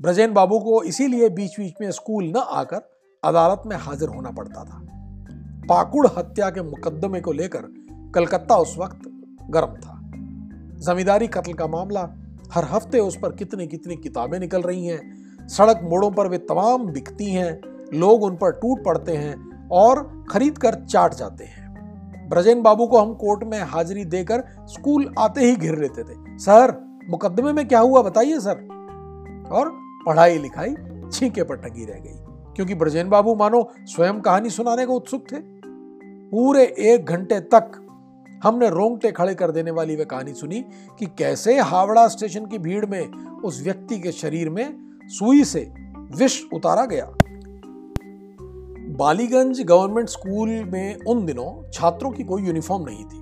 ब्रजेन 0.01 0.33
बाबू 0.33 0.59
को 0.59 0.83
इसीलिए 0.83 1.29
बीच 1.29 1.59
बीच 1.59 1.73
में 1.81 1.91
स्कूल 1.91 2.23
न 2.23 2.37
आकर 2.37 2.81
अदालत 3.23 3.63
में 3.65 3.77
हाजिर 3.77 4.09
होना 4.09 4.31
पड़ता 4.31 4.63
था। 4.63 4.81
पाकुड़ 5.69 6.07
हत्या 6.07 6.49
के 6.49 6.61
मुकदमे 6.61 7.21
को 7.21 7.31
लेकर 7.31 7.61
कलकत्ता 8.15 8.57
उस 8.57 8.77
वक्त 8.77 8.99
गर्म 9.49 9.75
था। 9.75 9.99
जमींदारी 10.79 11.27
कत्ल 11.27 11.53
का 11.53 11.67
मामला 11.67 12.09
हर 12.53 12.65
हफ़्ते 12.65 12.99
उस 12.99 13.17
पर 13.17 13.31
कितनी 13.31 13.67
कितनी 13.67 13.95
किताबें 13.95 14.39
निकल 14.39 14.61
रही 14.61 14.85
हैं। 14.85 15.47
सड़क 15.47 15.79
मोड़ों 15.83 16.09
पर 16.11 16.27
वे 16.27 16.37
तमाम 16.37 16.85
बिकती 16.85 17.25
हैं, 17.25 17.59
लोग 17.93 18.23
उन 18.23 18.35
पर 18.35 18.51
टूट 18.51 18.83
पड़ते 18.85 19.11
हैं 19.11 19.67
और 19.71 20.01
खरीद 20.31 20.57
कर 20.57 20.75
चाट 20.85 21.13
जाते 21.13 21.43
हैं। 21.43 22.27
ब्रजेन 22.29 22.61
बाबू 22.61 22.87
को 22.87 22.97
हम 22.97 23.13
कोर्ट 23.13 23.43
में 23.43 23.59
हाजिरी 23.61 24.05
देकर 24.07 24.43
स्कूल 24.69 25.13
आते 25.19 25.45
ही 25.45 25.55
घिर 25.55 25.77
लेते 25.77 26.03
थे। 26.03 26.37
सर, 26.39 26.73
मुकदमे 27.09 27.53
में 27.53 27.67
क्या 27.67 27.79
हुआ 27.79 28.01
बताइए 28.01 28.39
सर? 28.39 28.67
और 29.51 29.71
पढ़ाई 30.05 30.37
लिखाई 30.37 30.73
छींके 31.11 31.43
पर 31.43 31.55
टंगी 31.55 31.85
रह 31.85 31.99
गई, 31.99 32.17
क्योंकि 32.55 32.75
ब्रजेन 32.75 33.09
बाबू 33.09 33.35
मानो 33.35 33.67
स्वयं 33.85 34.19
कहानी 34.21 34.49
सुनाने 34.49 34.85
को 34.85 34.95
उत्सुक 34.95 35.25
थे। 35.31 35.37
पूरे 36.31 36.63
एक 36.63 37.05
घंटे 37.05 37.39
तक 37.53 37.71
हमने 38.43 38.69
रोंगटे 38.69 39.11
खड़े 39.11 39.33
कर 39.35 39.51
देने 39.51 39.71
वाली 39.71 39.95
वह 39.95 40.03
कहानी 40.03 40.33
सुनी 40.33 40.59
कि 40.99 41.05
कैसे 41.17 41.57
हावड़ा 41.59 42.07
स्टेशन 42.07 42.45
की 42.45 42.57
भीड़ 42.57 42.85
में, 42.85 43.07
उस 43.43 43.61
व्यक्ति 43.63 43.99
के 43.99 44.11
शरीर 44.11 44.49
में 44.49 44.77
सुई 45.09 45.43
से 45.43 45.61
विष 46.17 46.41
उतारा 46.53 46.85
गया। 46.85 47.05
बालीगंज 48.97 49.61
गवर्नमेंट 49.61 50.09
स्कूल 50.09 50.49
में 50.49 50.97
उन 51.07 51.25
दिनों 51.25 51.51
छात्रों 51.71 52.11
की 52.11 52.23
कोई 52.23 52.43
यूनिफॉर्म 52.43 52.85
नहीं 52.89 53.05
थी। 53.05 53.17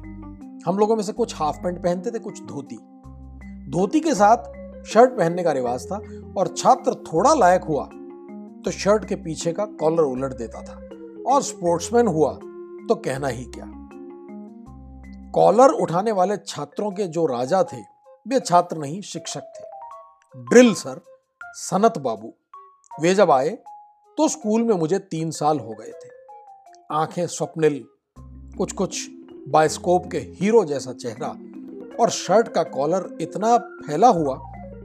हम 0.67 0.77
लोगों 0.77 0.95
में 0.95 1.03
से 1.03 1.13
कुछ 1.13 1.35
हाफ़ 1.35 1.57
पैंट 1.63 1.77
पहनते 1.83 2.11
थे, 2.11 2.19
कुछ 2.19 2.41
धोती। 2.43 2.77
धोती 3.69 3.99
के 3.99 4.13
साथ 4.15 4.83
शर्ट 4.85 5.17
पहनने 5.17 5.43
का 5.43 5.51
रिवाज 5.51 5.85
था 5.85 6.01
और 6.37 6.47
छात्र 6.47 6.93
थोड़ा 7.07 7.33
लायक 7.33 7.63
हुआ 7.63 7.83
तो 8.65 8.71
शर्ट 8.71 9.05
के 9.05 9.15
पीछे 9.15 9.51
का 9.51 9.65
कॉलर 9.79 10.03
उलट 10.03 10.37
देता 10.37 10.61
था 10.61 10.79
और 11.33 11.41
स्पोर्ट्समैन 11.41 12.07
हुआ 12.07 12.31
तो 12.89 12.95
कहना 12.95 13.27
ही 13.27 13.43
क्या। 13.45 13.65
कॉलर 15.35 15.69
उठाने 15.69 16.11
वाले 16.11 16.37
छात्रों 16.37 16.91
के 16.91 17.07
जो 17.07 17.25
राजा 17.25 17.63
थे, 17.63 17.77
वे 18.27 18.39
छात्र 18.39 18.77
नहीं, 18.77 19.01
शिक्षक 19.01 19.41
थे। 19.41 19.63
Drill 20.41 20.73
sir, 20.73 21.01
Sanat 21.45 21.97
babu. 21.97 22.33
वे 23.01 23.13
जब 23.15 23.31
आए 23.31 23.49
तो 24.17 24.27
स्कूल 24.27 24.63
में 24.63 24.75
मुझे 24.75 24.99
तीन 24.99 25.31
साल 25.31 25.59
हो 25.59 25.73
गए 25.73 25.91
थे। 25.91 26.09
आँखें 26.91 27.27
स्वप्निल 27.27 27.85
कुछ 28.57 28.71
कुछ 28.71 29.07
बायोस्कोप 29.47 30.11
के 30.11 30.17
हीरो 30.17 30.65
जैसा 30.65 30.93
चेहरा 30.93 31.27
और 31.99 32.09
शर्ट 32.09 32.47
का 32.47 32.63
कॉलर 32.63 33.17
इतना 33.21 33.57
फैला 33.57 34.07
हुआ 34.07 34.41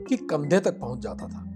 कि 0.09 0.17
कंधे 0.17 0.61
तक 0.61 0.79
पहुँच 0.81 1.01
जाता 1.01 1.27
था। 1.27 1.55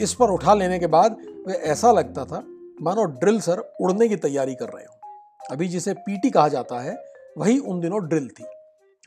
इस 0.00 0.14
पर 0.14 0.30
उठा 0.30 0.54
लेने 0.54 0.78
के 0.78 0.86
बाद 0.86 1.16
वे 1.46 1.54
ऐसा 1.54 1.92
लगता 1.92 2.24
था, 2.24 2.42
मानो 2.82 3.04
ड्रिल 3.04 3.40
सर 3.40 3.58
उड़ने 3.80 4.08
की 4.08 4.16
तैयारी 4.16 4.54
कर 4.54 4.68
रहे 4.68 4.84
हो। 4.84 5.16
अभी 5.50 5.68
जिसे 5.68 5.94
पीटी 5.94 6.30
कहा 6.30 6.48
जाता 6.48 6.80
है 6.80 7.15
वही 7.38 7.58
उन 7.58 7.80
दिनों 7.80 8.08
ड्रिल 8.08 8.28
थी। 8.28 8.44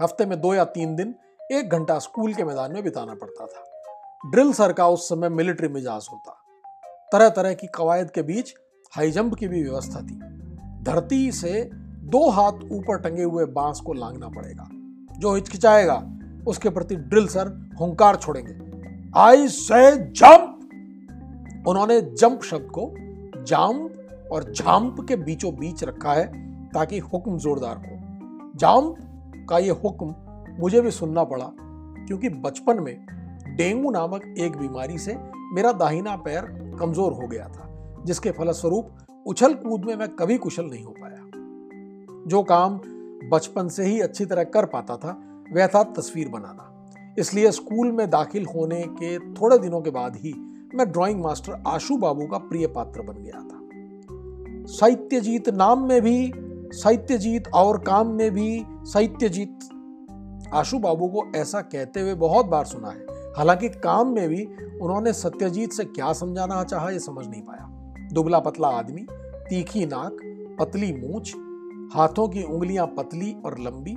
हफ़्ते 0.02 0.26
में 0.26 0.42
दो 0.42 0.54
या 0.54 0.63
तीन 0.63 0.96
दिन, 0.96 1.15
एक 1.52 1.70
घंटा 1.70 2.00
स्कूल 2.00 2.34
के 2.34 2.44
मैदान 2.44 2.74
में 2.74 2.84
बिताना 2.84 3.13
पड़ता 3.13 3.46
था। 3.46 3.63
ड्रिल 4.32 4.54
सर 4.54 4.74
का 4.74 4.88
उस 4.88 5.10
समय 5.10 5.30
मिलिट्री 5.30 5.68
मिजाज 5.68 6.08
होता। 6.12 6.38
तरह 7.12 7.30
तरह 7.30 7.54
की 7.54 7.68
कवायद 7.68 8.12
के 8.12 8.22
बीच 8.22 8.54
हाई 8.92 9.12
जंप 9.12 9.36
की 9.36 9.48
भी 9.48 9.63
व्यवस्था 9.63 10.02
थी। 10.02 10.20
धरती 10.84 11.32
से 11.32 11.70
दो 11.86 12.30
हाथ 12.30 12.52
ऊपर 12.52 12.98
टंगे 12.98 13.24
हुए 13.24 13.46
बाँस 13.46 13.80
को 13.80 13.94
लांगना 13.94 14.28
पड़ेगा। 14.28 14.70
जो 15.20 15.34
हिचकिचाएगा, 15.34 16.10
उसके 16.48 16.70
प्रति 16.70 16.96
ड्रिल 16.96 17.28
सर 17.28 17.70
हुंकार 17.80 18.15
छोड़ेंगे। 18.15 18.70
आई 19.20 19.48
से 19.48 19.98
जंप! 19.98 20.56
उन्होंने 21.68 22.02
जंप 22.02 22.42
शब्द 22.42 22.70
को 22.78 22.94
जाम्प 23.44 23.94
और 24.32 24.54
झाम्प 24.54 25.06
के 25.08 25.15
बीचों 25.15 25.56
बीच 25.56 25.84
रखा 25.84 26.13
है 26.13 26.50
ताकि 26.70 27.00
हुक्म 27.00 27.38
जोरदार 27.38 27.78
हो। 27.78 27.99
जाम्प 28.60 28.95
का 29.50 29.58
ये 29.58 29.72
हुक्म 29.84 30.15
मुझे 30.60 30.82
भी 30.82 30.91
सुनना 30.91 31.24
पड़ा, 31.24 31.52
क्योंकि 31.56 32.30
बचपन 32.30 32.80
में 32.80 32.95
डेंगू 33.58 33.91
नामक 33.91 34.24
एक 34.38 34.58
बीमारी 34.58 34.98
से 34.98 35.15
मेरा 35.54 35.72
दाहिना 35.74 36.15
पैर 36.17 36.45
कमज़ोर 36.80 37.13
हो 37.13 37.28
गया 37.28 37.48
था, 37.48 37.67
जिसके 38.06 38.32
फलस्वरूप 38.32 39.26
उछल 39.28 39.54
कूद 39.54 39.86
में 39.86 39.95
मैं 39.95 40.08
कभी 40.15 40.38
कुशल 40.38 40.65
नहीं 40.65 40.84
हो 40.84 40.93
पाया। 41.00 42.28
जो 42.28 42.41
काम 42.43 42.80
बचपन 43.30 43.67
से 43.67 43.86
ही 43.86 44.00
अच्छी 44.00 44.26
तरह 44.26 44.43
कर 44.45 44.65
पाता 44.65 44.98
था, 44.98 45.17
वह 45.54 45.67
था 45.67 45.84
तस्वीर 45.93 46.30
बनाना। 46.30 46.65
इसलिए 47.19 47.52
स्कूल 47.52 47.91
में 47.91 48.10
दाखिल 48.10 48.45
होने 48.45 48.82
के 48.93 49.17
थोड़े 49.34 49.58
दिनों 49.58 49.82
के 49.82 49.89
बाद 49.91 50.15
ही 50.15 50.34
मैं 50.76 50.91
ड्राइंग 50.91 51.22
मास्टर 51.22 51.63
आशु 51.67 51.98
बाबू 51.98 52.28
का 52.28 52.38
प्रिय 52.39 52.67
पात्र 52.67 53.02
बन 53.02 53.24
गया 53.24 53.39
था। 53.39 54.67
साहित्यजीत 54.69 55.50
नाम 55.50 55.88
में 55.88 56.02
भी 56.02 56.32
साहित्यजीत 56.73 57.47
और 57.47 57.77
काम 57.77 58.08
में 58.08 58.32
भी 58.32 58.65
साहित्यजीत 58.69 59.60
आशु 60.53 60.79
बाबू 60.79 61.08
को 61.08 61.32
ऐसा 61.36 61.62
कहते 61.62 62.01
हुए 62.01 62.13
बहुत 62.13 62.45
बार 62.45 62.65
सुना 62.65 62.89
है। 62.89 63.05
हालाँकि 63.38 63.69
काम 63.69 64.08
में 64.08 64.29
भी 64.29 64.45
उन्होंने 64.82 65.13
सत्यजीत 65.13 65.71
से 65.71 65.86
क्या 65.86 66.13
समझाना 66.13 66.63
चाहा 66.63 66.89
यह 66.89 66.99
समझ 66.99 67.27
नहीं 67.27 67.41
पाया। 67.41 67.67
दुबला 68.13 68.39
पतला 68.39 68.67
आदमी, 68.67 69.08
तीखी 69.49 69.86
नाक, 69.86 70.17
पतली 70.60 70.93
मूछ, 70.93 71.34
हाथों 71.97 72.27
की 72.27 72.43
उंगलियाँ 72.43 72.88
पतली 72.88 73.36
और 73.45 73.60
लंबी, 73.60 73.95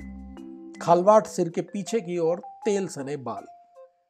खालवाट 0.79 1.27
सिर 1.27 1.49
के 1.49 1.61
पीछे 1.61 1.99
की 1.99 2.17
ओर 2.17 2.41
तेल 2.65 2.87
सने 2.87 3.17
बाल। 3.17 3.45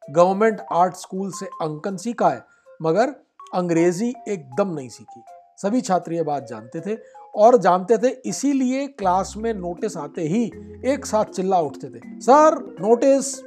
गवर्नमेंट 0.09 0.61
आर्ट 0.73 0.93
स्कूल 0.93 1.31
से 1.31 1.45
अंकन 1.45 1.97
सीखा 1.97 2.29
है, 2.29 2.45
मगर 2.81 3.15
अंग्रेज़ी 3.53 4.13
एकदम 4.27 4.73
नहीं 4.73 4.89
सीखी। 4.89 5.23
सभी 5.57 5.81
छात्र 5.81 6.13
ये 6.13 6.23
बात 6.23 6.47
जानते 6.47 6.81
थे 6.81 7.22
और 7.35 7.57
जानते 7.57 7.97
थे, 7.97 8.07
इसीलिए 8.07 8.87
क्लास 8.87 9.33
में 9.37 9.53
नोटिस 9.53 9.97
आते 9.97 10.21
ही 10.21 10.43
एक 10.85 11.05
साथ 11.05 11.25
चिल्ला 11.25 11.59
उठते 11.59 11.89
थे। 11.89 12.21
सर 12.21 12.75
नोटिस 12.81 13.41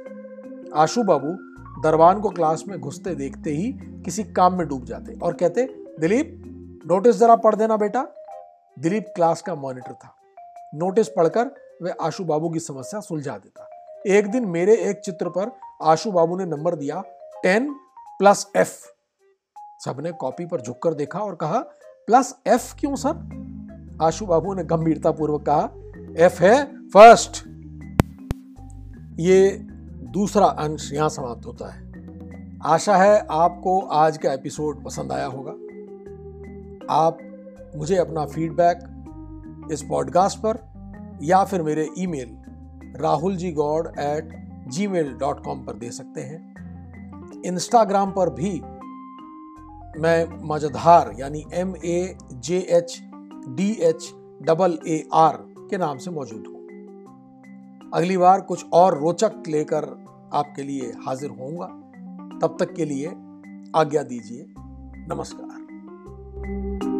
आशु 0.75 1.03
बाबू 1.03 1.33
दरबान 1.81 2.19
को 2.19 2.29
क्लास 2.29 2.63
में 2.67 2.79
घुसते 2.79 3.15
देखते 3.15 3.49
ही 3.49 3.71
किसी 4.05 4.23
काम 4.23 4.57
में 4.57 4.67
डूब 4.67 4.85
जाते 4.85 5.19
और 5.23 5.33
कहते, 5.33 5.63
दिलीप 5.99 6.83
नोटिस 6.87 7.15
जरा 7.15 7.35
पढ़ 7.35 7.55
देना 7.55 7.77
बेटा। 7.77 8.07
दिलीप 8.79 9.05
क्लास 9.15 9.41
का 9.41 9.55
मॉनिटर 9.55 9.93
था। 9.93 10.15
नोटिस 10.75 11.09
पढ़कर 11.09 11.55
वह 11.81 11.95
आशु 12.01 12.23
बाबू 12.23 12.49
की 12.49 12.59
समस्या 12.59 12.99
सुलझा 12.99 13.37
देता। 13.37 13.69
एक 14.07 14.27
दिन 14.27 14.45
मेरे 14.45 14.75
एक 14.75 14.99
चित्र 14.99 15.29
पर 15.29 15.51
आशु 15.81 16.11
बाबू 16.11 16.37
ने 16.37 16.45
नंबर 16.45 16.75
दिया, 16.75 17.03
टेन 17.43 17.73
प्लस 18.19 18.51
एफ़। 18.55 18.85
सबने 19.85 20.11
कॉपी 20.11 20.45
पर 20.45 20.61
झुककर 20.61 20.93
देखा 20.93 21.19
और 21.19 21.35
कहा, 21.35 21.59
प्लस 22.07 22.35
एफ़ 22.47 22.75
क्यों, 22.79 22.95
सर? 22.95 23.46
आशु 24.01 24.25
बाबू 24.25 24.53
ने 24.53 24.63
गंभीरता 24.63 25.11
पूर्वक 25.11 25.45
कहा, 25.49 25.69
एफ़ 26.25 26.43
है 26.43 26.87
फ़र्स्ट. 26.87 27.47
ये 29.19 29.57
दूसरा 30.11 30.45
अंश 30.45 30.93
यहाँ 30.93 31.09
समाप्त 31.09 31.45
होता 31.45 31.73
है। 31.73 31.87
आशा 32.65 32.95
है 32.95 33.27
आपको 33.31 33.79
आज 33.79 34.17
का 34.17 34.33
एपिसोड 34.33 34.83
पसंद 34.83 35.11
आया 35.11 35.25
होगा। 35.25 35.51
आप 36.93 37.17
मुझे 37.75 37.95
अपना 37.95 38.25
फीडबैक 38.25 38.77
इस 39.71 39.81
पॉडकास्ट 39.81 40.39
पर 40.45 40.57
या 41.23 41.43
फिर 41.43 41.61
मेरे 41.61 41.89
email 41.99 42.37
Rahul 43.01 43.35
ji 43.35 43.51
Gaud 43.51 43.87
at 43.87 44.49
Gmail 44.87 45.13
dot 45.13 45.43
com 45.43 45.59
पर 45.65 45.73
दे 45.73 45.91
सकते 45.91 46.21
हैं। 46.21 46.53
इंस्टाग्राम 47.45 48.11
पर 48.11 48.29
भी 48.29 48.61
मैं 50.01 50.47
मजधार 50.47 51.13
यानी 51.19 51.45
M 51.53 51.75
A 51.85 52.17
J 52.33 52.57
H 52.57 53.06
D 53.55 53.71
H 53.71 54.13
double 54.41 54.79
A 54.87 55.07
R 55.13 55.37
के 55.39 55.77
नाम 55.77 55.97
से 55.97 56.11
मौजूद 56.11 56.47
हूँ। 56.47 56.55
अगली 57.93 58.17
बार 58.17 58.41
कुछ 58.41 58.65
और 58.73 58.97
रोचक 58.97 59.43
लेकर 59.47 59.85
आपके 60.33 60.63
लिए 60.63 60.93
हाजिर 61.05 61.29
होऊँगा। 61.29 61.67
तब 62.41 62.57
तक 62.59 62.73
के 62.73 62.85
लिए 62.85 63.07
आज्ञा 63.75 64.03
दीजिए। 64.03 64.45
नमस्कार। 65.09 66.96